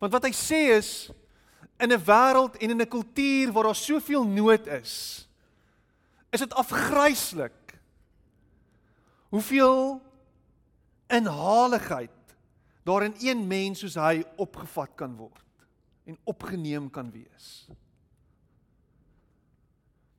Want 0.02 0.12
wat 0.12 0.26
hy 0.26 0.32
sê 0.34 0.74
is 0.74 1.10
in 1.78 1.92
'n 1.92 2.04
wêreld 2.04 2.58
en 2.58 2.70
in 2.70 2.80
'n 2.82 2.88
kultuur 2.88 3.52
waar 3.52 3.70
daar 3.70 3.74
soveel 3.78 4.24
nood 4.24 4.66
is, 4.66 5.28
is 6.30 6.40
dit 6.40 6.54
afgryslik. 6.54 7.78
Hoeveel 9.28 10.02
inhaligheid 11.06 12.10
daar 12.82 13.02
in 13.02 13.14
een 13.18 13.46
mens 13.46 13.78
soos 13.78 13.94
hy 13.94 14.24
opgevat 14.36 14.90
kan 14.94 15.16
word 15.16 15.44
en 16.04 16.18
opgeneem 16.24 16.90
kan 16.90 17.10
wees. 17.10 17.66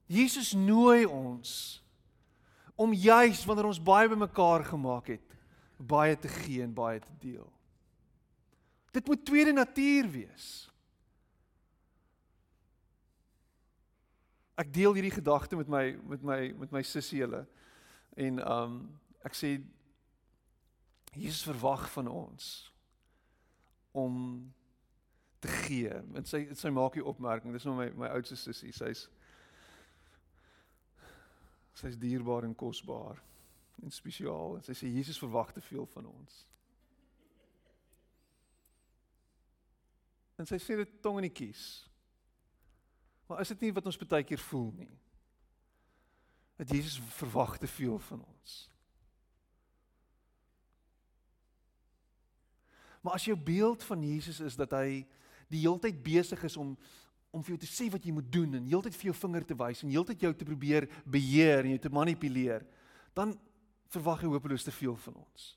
Jesus 0.06 0.52
nooi 0.52 1.04
ons 1.04 1.50
om 2.76 2.92
juis 2.92 3.44
wanneer 3.44 3.66
ons 3.66 3.82
baie 3.82 4.08
bymekaar 4.08 4.64
gemaak 4.68 5.10
het, 5.16 5.36
baie 5.76 6.16
te 6.18 6.28
gee 6.28 6.62
en 6.62 6.74
baie 6.74 7.00
te 7.00 7.14
deel. 7.20 7.48
Dit 8.94 9.06
moet 9.06 9.24
tweede 9.24 9.52
natuur 9.52 10.10
wees. 10.10 10.46
Ek 14.56 14.70
deel 14.72 14.94
hierdie 14.96 15.12
gedagte 15.12 15.56
met 15.56 15.68
my 15.68 15.84
met 16.08 16.22
my 16.24 16.38
met 16.56 16.70
my 16.72 16.82
sussie 16.86 17.20
hulle. 17.20 17.42
En 18.16 18.40
um 18.40 18.78
ek 19.26 19.36
sê 19.36 19.56
Jesus 21.16 21.44
verwag 21.48 21.88
van 21.92 22.08
ons 22.08 22.46
om 23.96 24.16
te 25.44 25.48
gee. 25.64 25.92
En 26.16 26.24
sy 26.28 26.46
sy 26.56 26.72
maak 26.72 26.96
hier 26.96 27.08
opmerking. 27.08 27.52
Dis 27.52 27.68
nou 27.68 27.76
my 27.76 27.90
my 27.96 28.12
oudste 28.16 28.38
sussie. 28.40 28.72
Sy's 28.76 29.06
sy's 31.76 31.98
dierbaar 32.00 32.46
en 32.48 32.54
kosbaar 32.56 33.20
en 33.82 33.92
spesiaal. 33.92 34.56
En 34.56 34.64
sy 34.64 34.76
sê 34.76 34.90
Jesus 34.90 35.20
verwag 35.20 35.52
te 35.52 35.60
veel 35.60 35.86
van 35.92 36.08
ons. 36.08 36.38
En 40.36 40.48
sy 40.48 40.58
sê 40.60 40.76
dit 40.80 40.96
tong 41.04 41.20
in 41.20 41.28
die 41.28 41.36
kies. 41.36 41.66
Maar 43.26 43.42
is 43.42 43.52
dit 43.52 43.66
nie 43.66 43.74
wat 43.76 43.88
ons 43.88 43.98
baie 44.04 44.24
keer 44.24 44.40
voel 44.48 44.70
nie? 44.78 44.92
Dat 46.56 46.72
Jesus 46.72 47.00
verwag 47.18 47.56
te 47.60 47.68
veel 47.68 47.98
van 48.08 48.22
ons. 48.24 48.56
Maar 53.04 53.18
as 53.18 53.26
jou 53.28 53.36
beeld 53.38 53.84
van 53.86 54.02
Jesus 54.02 54.40
is 54.40 54.56
dat 54.58 54.72
hy 54.74 55.04
die 55.52 55.60
heeltyd 55.62 56.00
besig 56.02 56.40
is 56.42 56.56
om 56.56 56.72
om 57.36 57.44
vir 57.44 57.54
jou 57.54 57.60
te 57.66 57.68
sê 57.68 57.90
wat 57.92 58.04
jy 58.06 58.14
moet 58.16 58.28
doen 58.32 58.56
en 58.56 58.68
heeltyd 58.70 58.96
vir 58.96 59.10
jou 59.10 59.16
vinger 59.18 59.44
te 59.44 59.56
wys 59.60 59.82
en 59.84 59.92
heeltyd 59.92 60.24
jou 60.24 60.32
te 60.32 60.48
probeer 60.48 60.88
beheer 61.04 61.66
en 61.66 61.74
jou 61.74 61.82
te 61.84 61.92
manipuleer, 61.92 62.64
dan 63.16 63.34
verwag 63.92 64.24
jy 64.24 64.30
hopeloos 64.32 64.64
te 64.64 64.74
veel 64.74 64.96
van 65.04 65.20
ons. 65.20 65.50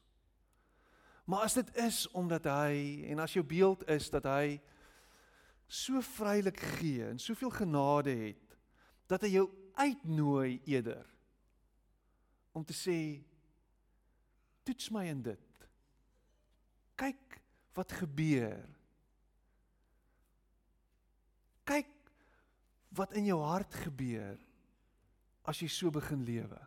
Maar 1.29 1.45
as 1.45 1.55
dit 1.59 1.69
is 1.85 2.03
omdat 2.17 2.49
hy 2.49 3.05
en 3.13 3.23
as 3.23 3.35
jou 3.37 3.45
beeld 3.45 3.85
is 3.91 4.09
dat 4.11 4.27
hy 4.27 4.57
so 5.69 6.01
vrylik 6.17 6.57
gee 6.79 7.05
en 7.05 7.21
soveel 7.21 7.53
genade 7.53 8.15
het 8.17 8.57
dat 9.09 9.23
hy 9.25 9.35
jou 9.37 9.45
uitnooi 9.77 10.59
eerder 10.67 11.05
om 12.57 12.65
te 12.65 12.73
sê 12.73 12.97
toets 14.65 14.89
my 14.93 15.05
in 15.09 15.21
dit. 15.29 15.45
Kyk 16.99 17.37
wat 17.77 17.93
gebeur. 18.01 18.65
Kyk 21.69 21.89
wat 22.97 23.13
in 23.13 23.29
jou 23.29 23.37
hart 23.45 23.75
gebeur 23.85 24.39
as 25.49 25.61
jy 25.61 25.69
so 25.69 25.93
begin 25.93 26.25
lewe. 26.25 26.59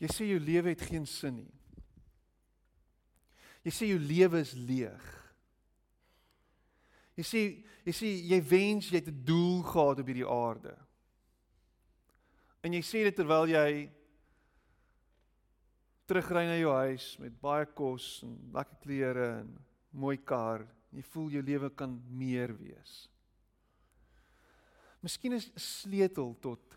Jy 0.00 0.08
sê 0.08 0.26
jou 0.30 0.40
lewe 0.40 0.72
het 0.72 0.84
geen 0.88 1.04
sin 1.08 1.42
nie. 1.42 1.56
Jy 3.66 3.72
sê 3.76 3.88
jou 3.90 4.00
lewe 4.00 4.40
is 4.40 4.54
leeg. 4.56 5.08
Jy 7.20 7.26
sê 7.28 7.42
jy 7.84 7.94
sê 7.96 8.10
jy 8.30 8.38
wens 8.48 8.88
jy 8.88 9.00
het 9.00 9.10
'n 9.12 9.24
doel 9.24 9.60
gehad 9.62 10.00
op 10.00 10.06
hierdie 10.08 10.28
aarde. 10.28 10.72
En 12.64 12.72
jy 12.72 12.80
sê 12.80 13.04
dit 13.04 13.16
terwyl 13.16 13.48
jy 13.48 13.90
terugry 16.10 16.42
na 16.48 16.56
jou 16.58 16.72
huis 16.74 17.12
met 17.22 17.34
baie 17.38 17.66
kos 17.78 18.24
en 18.26 18.34
lekker 18.54 18.78
klere 18.82 19.26
en 19.44 19.50
mooi 19.94 20.16
kar. 20.18 20.64
Jy 20.90 21.04
voel 21.12 21.28
jou 21.36 21.42
lewe 21.46 21.70
kan 21.78 21.94
meer 22.18 22.50
wees. 22.58 23.04
Miskien 25.04 25.36
is 25.38 25.46
sleutel 25.54 26.34
tot 26.42 26.76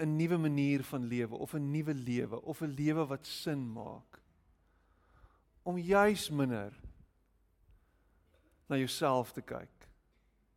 'n 0.00 0.16
nuwe 0.16 0.38
manier 0.38 0.82
van 0.82 1.02
lewe 1.04 1.36
of 1.36 1.54
'n 1.54 1.70
nuwe 1.72 1.94
lewe 1.94 2.40
of 2.42 2.62
'n 2.62 2.74
lewe 2.78 3.06
wat 3.06 3.26
sin 3.26 3.72
maak. 3.72 4.20
Om 5.62 5.78
juis 5.78 6.30
minder 6.30 6.72
na 8.68 8.76
jouself 8.76 9.32
te 9.32 9.42
kyk 9.42 9.88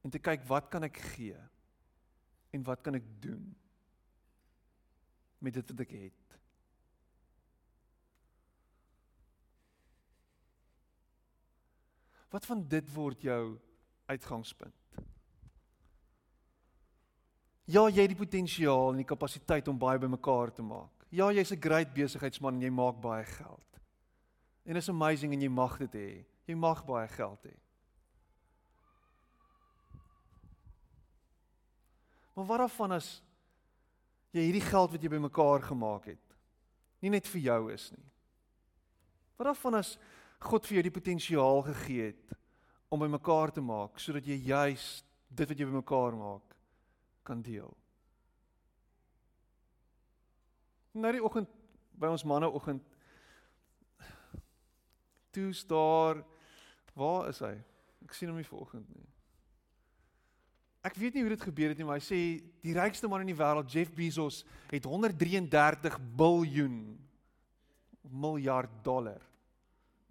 en 0.04 0.10
te 0.10 0.20
kyk 0.20 0.48
wat 0.48 0.70
kan 0.70 0.84
ek 0.84 0.98
gee 0.98 1.38
en 2.54 2.64
wat 2.64 2.82
kan 2.82 2.96
ek 2.96 3.04
doen 3.20 3.56
met 5.40 5.54
dit 5.54 5.70
wat 5.70 5.80
ek 5.80 5.92
het. 5.92 6.23
Wat 12.34 12.46
van 12.50 12.64
dit 12.68 12.88
word 12.94 13.22
jou 13.22 13.42
uitgangspunt? 14.10 14.74
Ja, 17.70 17.86
jy 17.88 18.02
het 18.02 18.12
die 18.12 18.20
potensiaal 18.20 18.90
en 18.92 19.04
die 19.04 19.08
kapasiteit 19.08 19.70
om 19.70 19.78
baie 19.80 20.02
bymekaar 20.02 20.52
te 20.52 20.66
maak. 20.66 21.06
Ja, 21.14 21.30
jy's 21.32 21.54
'n 21.54 21.62
great 21.62 21.94
besigheidsman 21.94 22.56
en 22.56 22.62
jy 22.62 22.70
maak 22.70 23.00
baie 23.02 23.26
geld. 23.26 23.80
En 24.66 24.76
is 24.76 24.90
amazing 24.90 25.34
en 25.34 25.42
jy 25.42 25.50
mag 25.50 25.78
dit 25.78 25.94
hê. 25.94 26.26
Jy 26.48 26.56
mag 26.56 26.86
baie 26.86 27.08
geld 27.08 27.44
hê. 27.44 27.56
Maar 32.34 32.46
wat 32.46 32.60
af 32.60 32.76
van 32.76 32.92
as 32.92 33.22
jy 34.32 34.42
hierdie 34.42 34.70
geld 34.70 34.92
wat 34.92 35.02
jy 35.02 35.10
bymekaar 35.10 35.62
gemaak 35.62 36.06
het 36.06 36.20
nie 37.00 37.10
net 37.10 37.28
vir 37.28 37.42
jou 37.42 37.74
is 37.74 37.92
nie? 37.92 38.12
Wat 39.38 39.48
af 39.48 39.60
van 39.60 39.76
as 39.76 39.98
God 40.44 40.68
vir 40.68 40.80
jou 40.80 40.84
die 40.88 40.98
potensiaal 40.98 41.62
gegee 41.70 42.12
het 42.12 42.36
om 42.94 43.02
bymekaar 43.02 43.54
te 43.56 43.64
maak 43.64 44.02
sodat 44.02 44.28
jy 44.28 44.38
juis 44.50 44.88
dit 45.34 45.50
wat 45.50 45.60
jy 45.60 45.68
bymekaar 45.70 46.18
maak 46.18 46.58
kan 47.26 47.42
deel. 47.42 47.72
Nou 50.94 51.14
die 51.16 51.24
oggend 51.24 51.50
by 51.98 52.12
ons 52.12 52.26
manneoggend 52.28 52.84
toe's 55.34 55.64
daar 55.66 56.22
waar 56.94 57.32
is 57.32 57.42
hy? 57.42 57.56
Ek 58.06 58.14
sien 58.14 58.30
hom 58.30 58.38
nie 58.38 58.46
vanoggend 58.46 58.86
nie. 58.94 59.08
Ek 60.84 60.98
weet 61.00 61.16
nie 61.16 61.24
hoe 61.24 61.32
dit 61.32 61.46
gebeur 61.48 61.72
het 61.72 61.80
nie, 61.80 61.88
maar 61.88 61.98
hy 61.98 62.06
sê 62.06 62.20
die 62.62 62.76
rykste 62.76 63.08
man 63.10 63.24
in 63.24 63.32
die 63.32 63.40
wêreld, 63.40 63.72
Jeff 63.72 63.94
Bezos, 63.96 64.42
het 64.70 64.86
133 64.86 65.96
biljoen 66.20 66.82
miljard 68.12 68.74
dollar 68.84 69.24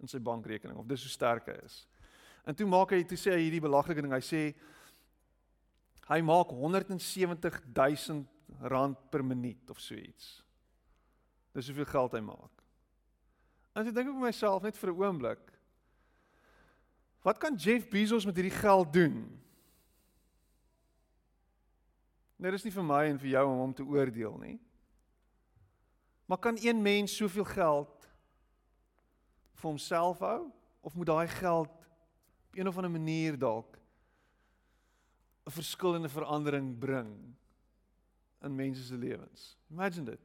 in 0.03 0.11
sy 0.11 0.19
bankrekening 0.19 0.77
of 0.77 0.87
dis 0.87 1.07
hoe 1.07 1.11
sterk 1.11 1.47
hy 1.47 1.57
is. 1.63 1.79
En 2.43 2.55
toe 2.55 2.67
maak 2.67 2.91
hy 2.91 3.01
toe 3.07 3.17
sê 3.17 3.37
hy 3.37 3.45
hierdie 3.45 3.63
belaglike 3.63 4.03
ding, 4.03 4.13
hy 4.13 4.23
sê 4.23 4.43
Hy 6.09 6.19
maak 6.25 6.51
170 6.51 7.61
000 7.71 8.25
rand 8.67 8.97
per 9.11 9.23
minuut 9.23 9.69
of 9.71 9.79
so 9.79 9.95
iets. 9.95 10.43
Dis 11.55 11.69
hoeveel 11.69 11.87
geld 11.87 12.17
hy 12.17 12.21
maak. 12.25 12.63
En 13.73 13.87
ek 13.87 13.95
dink 13.95 14.11
ek 14.11 14.19
myself 14.19 14.65
net 14.65 14.77
vir 14.77 14.91
'n 14.91 14.99
oomblik. 14.99 15.43
Wat 17.23 17.39
kan 17.39 17.55
Jeff 17.55 17.87
Bezos 17.89 18.25
met 18.25 18.35
hierdie 18.35 18.59
geld 18.59 18.93
doen? 18.93 19.39
Nou 22.37 22.51
dis 22.51 22.63
nie 22.63 22.75
vir 22.75 22.83
my 22.83 23.05
en 23.07 23.19
vir 23.19 23.29
jou 23.29 23.45
om 23.47 23.59
hom 23.59 23.73
te 23.73 23.83
oordeel 23.83 24.37
nie. 24.37 24.59
Maar 26.27 26.37
kan 26.37 26.57
een 26.59 26.81
mens 26.81 27.15
soveel 27.15 27.45
geld 27.45 28.02
vir 29.63 29.71
homself 29.71 30.19
hou 30.19 30.51
of 30.83 30.95
moet 30.95 31.07
daai 31.07 31.27
geld 31.39 31.71
op 31.71 32.59
een 32.59 32.67
of 32.67 32.75
ander 32.77 32.91
manier 32.91 33.39
dalk 33.39 33.79
'n 35.47 35.51
verskil 35.51 35.95
en 35.95 36.03
'n 36.03 36.09
verandering 36.09 36.77
bring 36.79 37.35
in 38.43 38.55
mense 38.55 38.83
se 38.83 38.95
lewens. 38.95 39.57
Imagine 39.71 40.05
dit. 40.05 40.19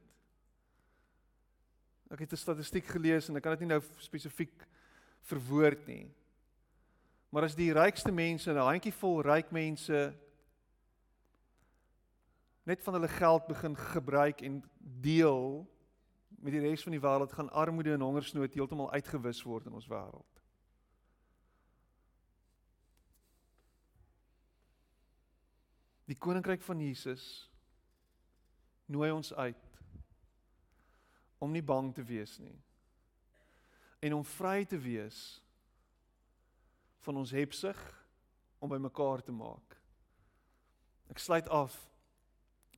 Ek 2.09 2.19
het 2.19 2.31
'n 2.31 2.35
statistiek 2.35 2.85
gelees 2.85 3.29
en 3.29 3.35
ek 3.35 3.43
kan 3.43 3.51
dit 3.51 3.59
nie 3.59 3.75
nou 3.77 3.81
spesifiek 3.97 4.67
verwoord 5.21 5.87
nie. 5.87 6.11
Maar 7.29 7.43
as 7.43 7.55
die 7.55 7.73
rykste 7.73 8.11
mense, 8.11 8.51
'n 8.51 8.57
handjievol 8.57 9.21
ryk 9.21 9.51
mense 9.51 10.13
net 12.63 12.81
van 12.81 12.93
hulle 12.93 13.07
geld 13.07 13.47
begin 13.47 13.75
gebruik 13.75 14.41
en 14.41 14.63
deel 14.79 15.67
met 16.39 16.55
die 16.55 16.61
res 16.63 16.83
van 16.83 16.95
die 16.95 17.01
wêreld 17.03 17.33
gaan 17.35 17.51
armoede 17.51 17.93
en 17.93 18.05
hongersnood 18.05 18.53
heeltemal 18.55 18.91
uitgewis 18.91 19.41
word 19.43 19.67
in 19.67 19.75
ons 19.75 19.87
wêreld. 19.91 20.43
Die 26.09 26.17
koninkryk 26.17 26.63
van 26.65 26.79
Jesus 26.81 27.25
nooi 28.89 29.11
ons 29.13 29.33
uit 29.33 29.67
om 31.37 31.51
nie 31.51 31.63
bang 31.63 31.91
te 31.93 32.03
wees 32.03 32.39
nie 32.41 32.57
en 33.99 34.15
om 34.15 34.25
vry 34.25 34.63
te 34.65 34.79
wees 34.79 35.19
van 37.05 37.19
ons 37.19 37.31
hebsug 37.35 37.79
om 38.59 38.71
by 38.71 38.79
mekaar 38.79 39.21
te 39.23 39.35
maak. 39.35 39.75
Ek 41.11 41.19
sluit 41.19 41.47
af 41.51 41.75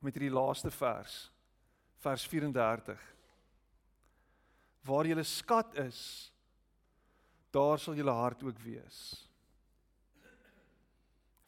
met 0.01 0.16
hierdie 0.18 0.34
laaste 0.34 0.72
vers, 0.74 1.24
vers 2.01 2.26
34. 2.30 3.01
Waar 4.86 5.05
julle 5.05 5.23
skat 5.27 5.75
is, 5.84 5.99
daar 7.51 7.79
sal 7.79 7.97
julle 7.99 8.13
hart 8.15 8.43
ook 8.43 8.59
wees. 8.63 8.99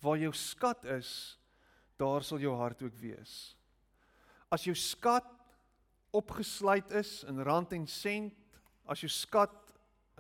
Waar 0.04 0.20
jou 0.20 0.34
skat 0.36 0.86
is, 1.00 1.10
daar 1.98 2.24
sal 2.26 2.42
jou 2.44 2.54
hart 2.60 2.82
ook 2.84 2.96
wees. 3.00 3.56
As 4.52 4.66
jou 4.68 4.76
skat 4.78 5.28
opgesluit 6.14 6.92
is 7.00 7.22
in 7.30 7.42
rand 7.42 7.74
en 7.74 7.88
sent, 7.90 8.36
as 8.86 9.02
jou 9.02 9.10
skat 9.10 9.56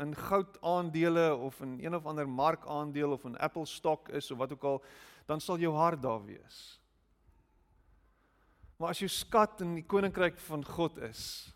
in 0.01 0.15
goud 0.17 0.55
aandele 0.65 1.35
of 1.35 1.59
in 1.61 1.77
een 1.83 1.95
of 1.95 2.05
ander 2.09 2.29
mark 2.29 2.65
aandeel 2.65 3.11
of 3.13 3.25
in 3.29 3.37
Apple 3.37 3.65
stock 3.65 4.09
is 4.09 4.31
of 4.31 4.37
wat 4.37 4.55
ook 4.55 4.63
al, 4.63 4.79
dan 5.29 5.41
sal 5.41 5.59
jou 5.61 5.73
hart 5.75 6.01
daar 6.01 6.23
wees. 6.25 6.79
Maar 8.79 8.89
as 8.95 9.03
jou 9.03 9.11
skat 9.11 9.61
in 9.61 9.75
die 9.77 9.85
koninkryk 9.85 10.39
van 10.47 10.65
God 10.65 10.97
is, 11.05 11.53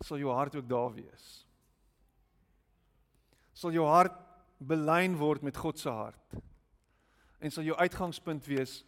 sal 0.00 0.18
jou 0.18 0.32
hart 0.32 0.56
ook 0.56 0.68
daar 0.68 0.92
wees. 0.94 1.26
Sal 3.52 3.72
jou 3.72 3.86
hart 3.86 4.16
belyn 4.60 5.16
word 5.16 5.42
met 5.42 5.56
God 5.56 5.78
se 5.80 5.90
hart 5.90 6.40
en 7.40 7.52
sal 7.52 7.64
jou 7.64 7.76
uitgangspunt 7.80 8.44
wees 8.44 8.82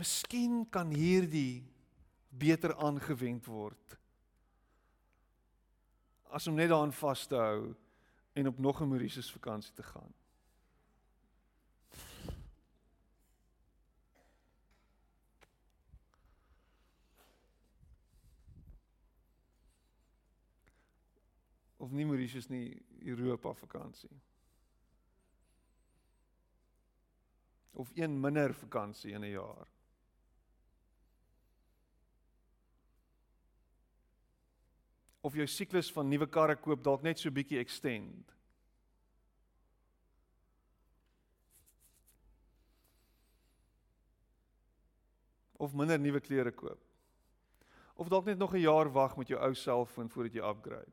miskien 0.00 0.62
kan 0.72 0.88
hierdie 0.92 1.64
beter 2.32 2.72
aangewend 2.80 3.44
word 3.48 3.96
as 6.32 6.48
om 6.48 6.56
net 6.56 6.72
daaraan 6.72 6.94
vas 6.96 7.26
te 7.28 7.36
hou 7.36 7.74
en 8.36 8.48
op 8.48 8.58
nog 8.58 8.80
'n 8.80 8.88
Mauritius 8.88 9.32
vakansie 9.32 9.72
te 9.72 9.82
gaan. 9.82 10.12
Of 21.86 21.92
nie 21.94 22.06
Mauritius 22.08 22.48
nie, 22.50 22.82
Europa 23.06 23.52
vakansie. 23.54 24.10
of 27.76 27.90
een 27.94 28.20
minder 28.20 28.54
vakansie 28.54 29.12
in 29.12 29.20
'n 29.20 29.30
jaar. 29.30 29.68
Of 35.20 35.34
jou 35.34 35.46
siklus 35.46 35.92
van 35.92 36.08
nuwe 36.08 36.28
karre 36.28 36.56
koop 36.56 36.82
dalk 36.82 37.02
net 37.02 37.18
so 37.18 37.30
bietjie 37.30 37.58
extend. 37.58 38.34
Of 45.52 45.74
minder 45.74 46.00
nuwe 46.00 46.20
klere 46.20 46.52
koop. 46.52 46.84
Of 47.94 48.08
dalk 48.08 48.24
net 48.24 48.38
nog 48.38 48.54
'n 48.54 48.60
jaar 48.60 48.92
wag 48.92 49.16
met 49.16 49.28
jou 49.28 49.40
ou 49.40 49.54
selfoon 49.54 50.10
voordat 50.10 50.32
jy 50.32 50.48
upgrade. 50.48 50.92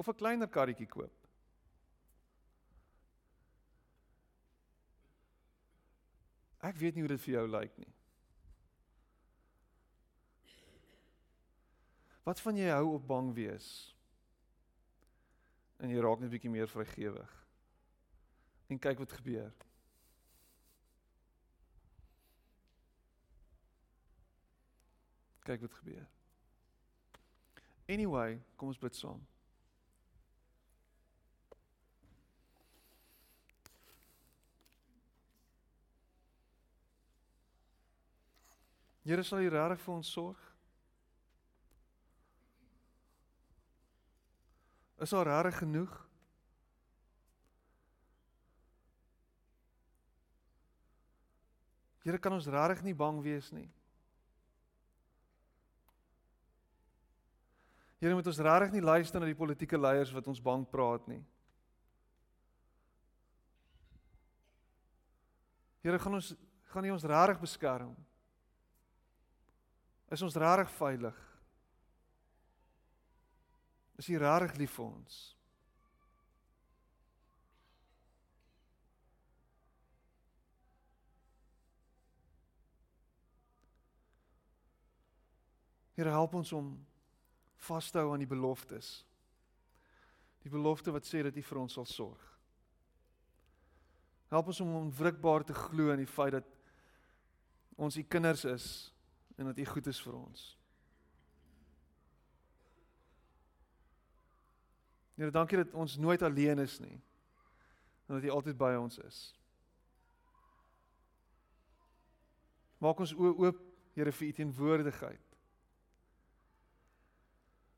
Of 0.00 0.08
'n 0.08 0.16
kleiner 0.16 0.48
karretjie 0.48 0.86
koop. 0.88 1.12
Ek 6.60 6.76
weet 6.76 6.94
nie 6.94 7.02
hoe 7.04 7.10
dit 7.12 7.20
vir 7.20 7.34
jou 7.34 7.48
lyk 7.48 7.74
nie. 7.76 7.92
Wat 12.24 12.40
van 12.40 12.56
jy 12.56 12.68
hou 12.72 12.94
op 12.94 13.06
bang 13.06 13.28
wees? 13.36 13.68
En 15.80 15.92
jy 15.92 16.00
raak 16.00 16.20
net 16.20 16.32
bietjie 16.32 16.52
meer 16.52 16.68
vrygewig. 16.68 17.34
En 18.68 18.78
kyk 18.78 19.02
wat 19.04 19.12
gebeur. 19.12 19.52
Kyk 25.44 25.60
wat 25.60 25.76
gebeur. 25.82 26.08
Anyway, 27.88 28.40
kom 28.56 28.72
ons 28.72 28.80
bid 28.80 28.96
saam. 28.96 29.20
Here 39.04 39.24
sal 39.24 39.40
U 39.40 39.48
regtig 39.48 39.80
vir 39.80 39.94
ons 39.94 40.12
sorg? 40.12 40.46
Is 45.00 45.12
daar 45.16 45.28
regtig 45.30 45.62
genoeg? 45.62 45.92
Here 52.04 52.20
kan 52.20 52.36
ons 52.36 52.48
regtig 52.48 52.84
nie 52.84 52.96
bang 52.96 53.22
wees 53.24 53.48
nie. 53.52 53.68
Here 58.00 58.16
moet 58.16 58.28
ons 58.28 58.40
regtig 58.44 58.76
nie 58.76 58.84
luister 58.84 59.20
na 59.20 59.28
die 59.28 59.36
politieke 59.36 59.80
leiers 59.80 60.12
wat 60.12 60.28
ons 60.28 60.40
bang 60.44 60.64
praat 60.68 61.08
nie. 61.08 61.20
Here 65.84 66.00
gaan 66.00 66.20
ons 66.20 66.32
gaan 66.70 66.86
U 66.86 66.92
ons 66.94 67.04
regtig 67.08 67.40
beskerm. 67.42 67.96
Is 70.10 70.22
ons 70.26 70.34
regtig 70.34 70.72
veilig? 70.74 71.18
Is 74.00 74.08
U 74.10 74.18
regtig 74.18 74.56
lief 74.58 74.74
vir 74.74 74.88
ons? 74.88 75.18
Here 85.94 86.10
help 86.10 86.34
ons 86.34 86.50
om 86.56 86.72
vas 87.68 87.90
te 87.92 88.00
hou 88.00 88.14
aan 88.14 88.22
die 88.24 88.30
beloftes. 88.30 89.02
Die 90.40 90.50
belofte 90.50 90.94
wat 90.94 91.06
sê 91.06 91.22
dat 91.26 91.36
U 91.36 91.42
vir 91.44 91.60
ons 91.60 91.76
sal 91.76 91.86
sorg. 91.86 92.22
Help 94.32 94.48
ons 94.50 94.62
om 94.64 94.78
onwrikbaar 94.86 95.44
te 95.44 95.54
glo 95.54 95.92
in 95.92 96.00
die 96.02 96.08
feit 96.08 96.38
dat 96.38 96.56
ons 97.76 97.98
U 98.00 98.02
kinders 98.08 98.46
is 98.48 98.70
en 99.40 99.46
dat 99.46 99.58
U 99.58 99.64
goed 99.64 99.86
is 99.86 99.98
vir 100.04 100.14
ons. 100.14 100.40
Here, 105.16 105.32
dankie 105.32 105.56
dat 105.62 105.72
ons 105.72 105.96
nooit 105.96 106.22
alleen 106.22 106.58
is 106.58 106.78
nie. 106.78 107.00
En 108.06 108.18
dat 108.18 108.24
U 108.24 108.34
altyd 108.36 108.58
by 108.60 108.74
ons 108.76 108.98
is. 109.00 109.20
Maak 112.84 113.00
ons 113.00 113.14
oë 113.16 113.32
oop, 113.46 113.62
Here, 113.96 114.12
vir 114.12 114.28
U 114.28 114.32
teenwoordigheid. 114.32 115.32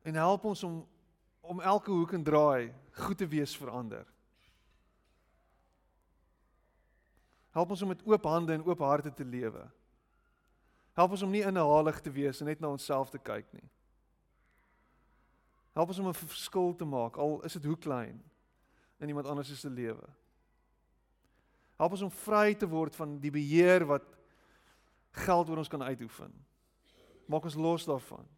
En 0.03 0.19
help 0.19 0.51
ons 0.51 0.65
om 0.67 0.83
om 1.43 1.61
elke 1.61 1.91
hoek 1.91 2.13
en 2.15 2.23
draai 2.23 2.71
goed 3.03 3.19
te 3.19 3.27
wees 3.27 3.55
vir 3.59 3.71
ander. 3.71 4.05
Help 7.51 7.73
ons 7.75 7.83
om 7.83 7.91
met 7.91 8.05
oop 8.07 8.27
hande 8.31 8.55
en 8.55 8.63
oop 8.63 8.85
harte 8.87 9.11
te 9.15 9.25
lewe. 9.27 9.65
Help 10.93 11.11
ons 11.11 11.23
om 11.23 11.31
nie 11.31 11.45
inhalig 11.47 12.01
te 12.01 12.11
wees 12.13 12.41
en 12.41 12.51
net 12.51 12.61
na 12.61 12.69
onsself 12.69 13.11
te 13.11 13.19
kyk 13.19 13.49
nie. 13.57 13.69
Help 15.73 15.89
ons 15.89 15.99
om 15.99 16.09
'n 16.09 16.15
verskil 16.15 16.75
te 16.77 16.85
maak, 16.85 17.17
al 17.17 17.41
is 17.45 17.53
dit 17.53 17.65
hoe 17.65 17.79
klein 17.79 18.23
in 19.01 19.09
iemand 19.09 19.27
anders 19.27 19.61
se 19.61 19.71
lewe. 19.71 20.09
Help 21.77 21.91
ons 21.91 22.03
om 22.03 22.11
vry 22.11 22.55
te 22.55 22.69
word 22.69 22.97
van 22.97 23.19
die 23.19 23.31
beheer 23.31 23.85
wat 23.87 24.05
geld 25.11 25.49
oor 25.49 25.57
ons 25.57 25.69
kan 25.69 25.83
uitoefen. 25.83 26.33
Maak 27.27 27.45
ons 27.45 27.55
los 27.55 27.85
daarvan. 27.85 28.29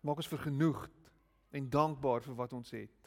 Maak 0.00 0.16
ons 0.16 0.32
vergenoegd 0.32 1.12
en 1.50 1.70
dankbaar 1.70 2.22
vir 2.24 2.34
wat 2.34 2.52
ons 2.56 2.70
het. 2.70 2.99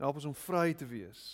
Help 0.00 0.16
ons 0.16 0.24
om 0.24 0.36
vry 0.46 0.72
te 0.74 0.86
wees. 0.88 1.24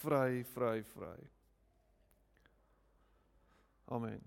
Vry, 0.00 0.44
vry, 0.54 0.78
vry. 0.94 1.18
Amen. 3.92 4.22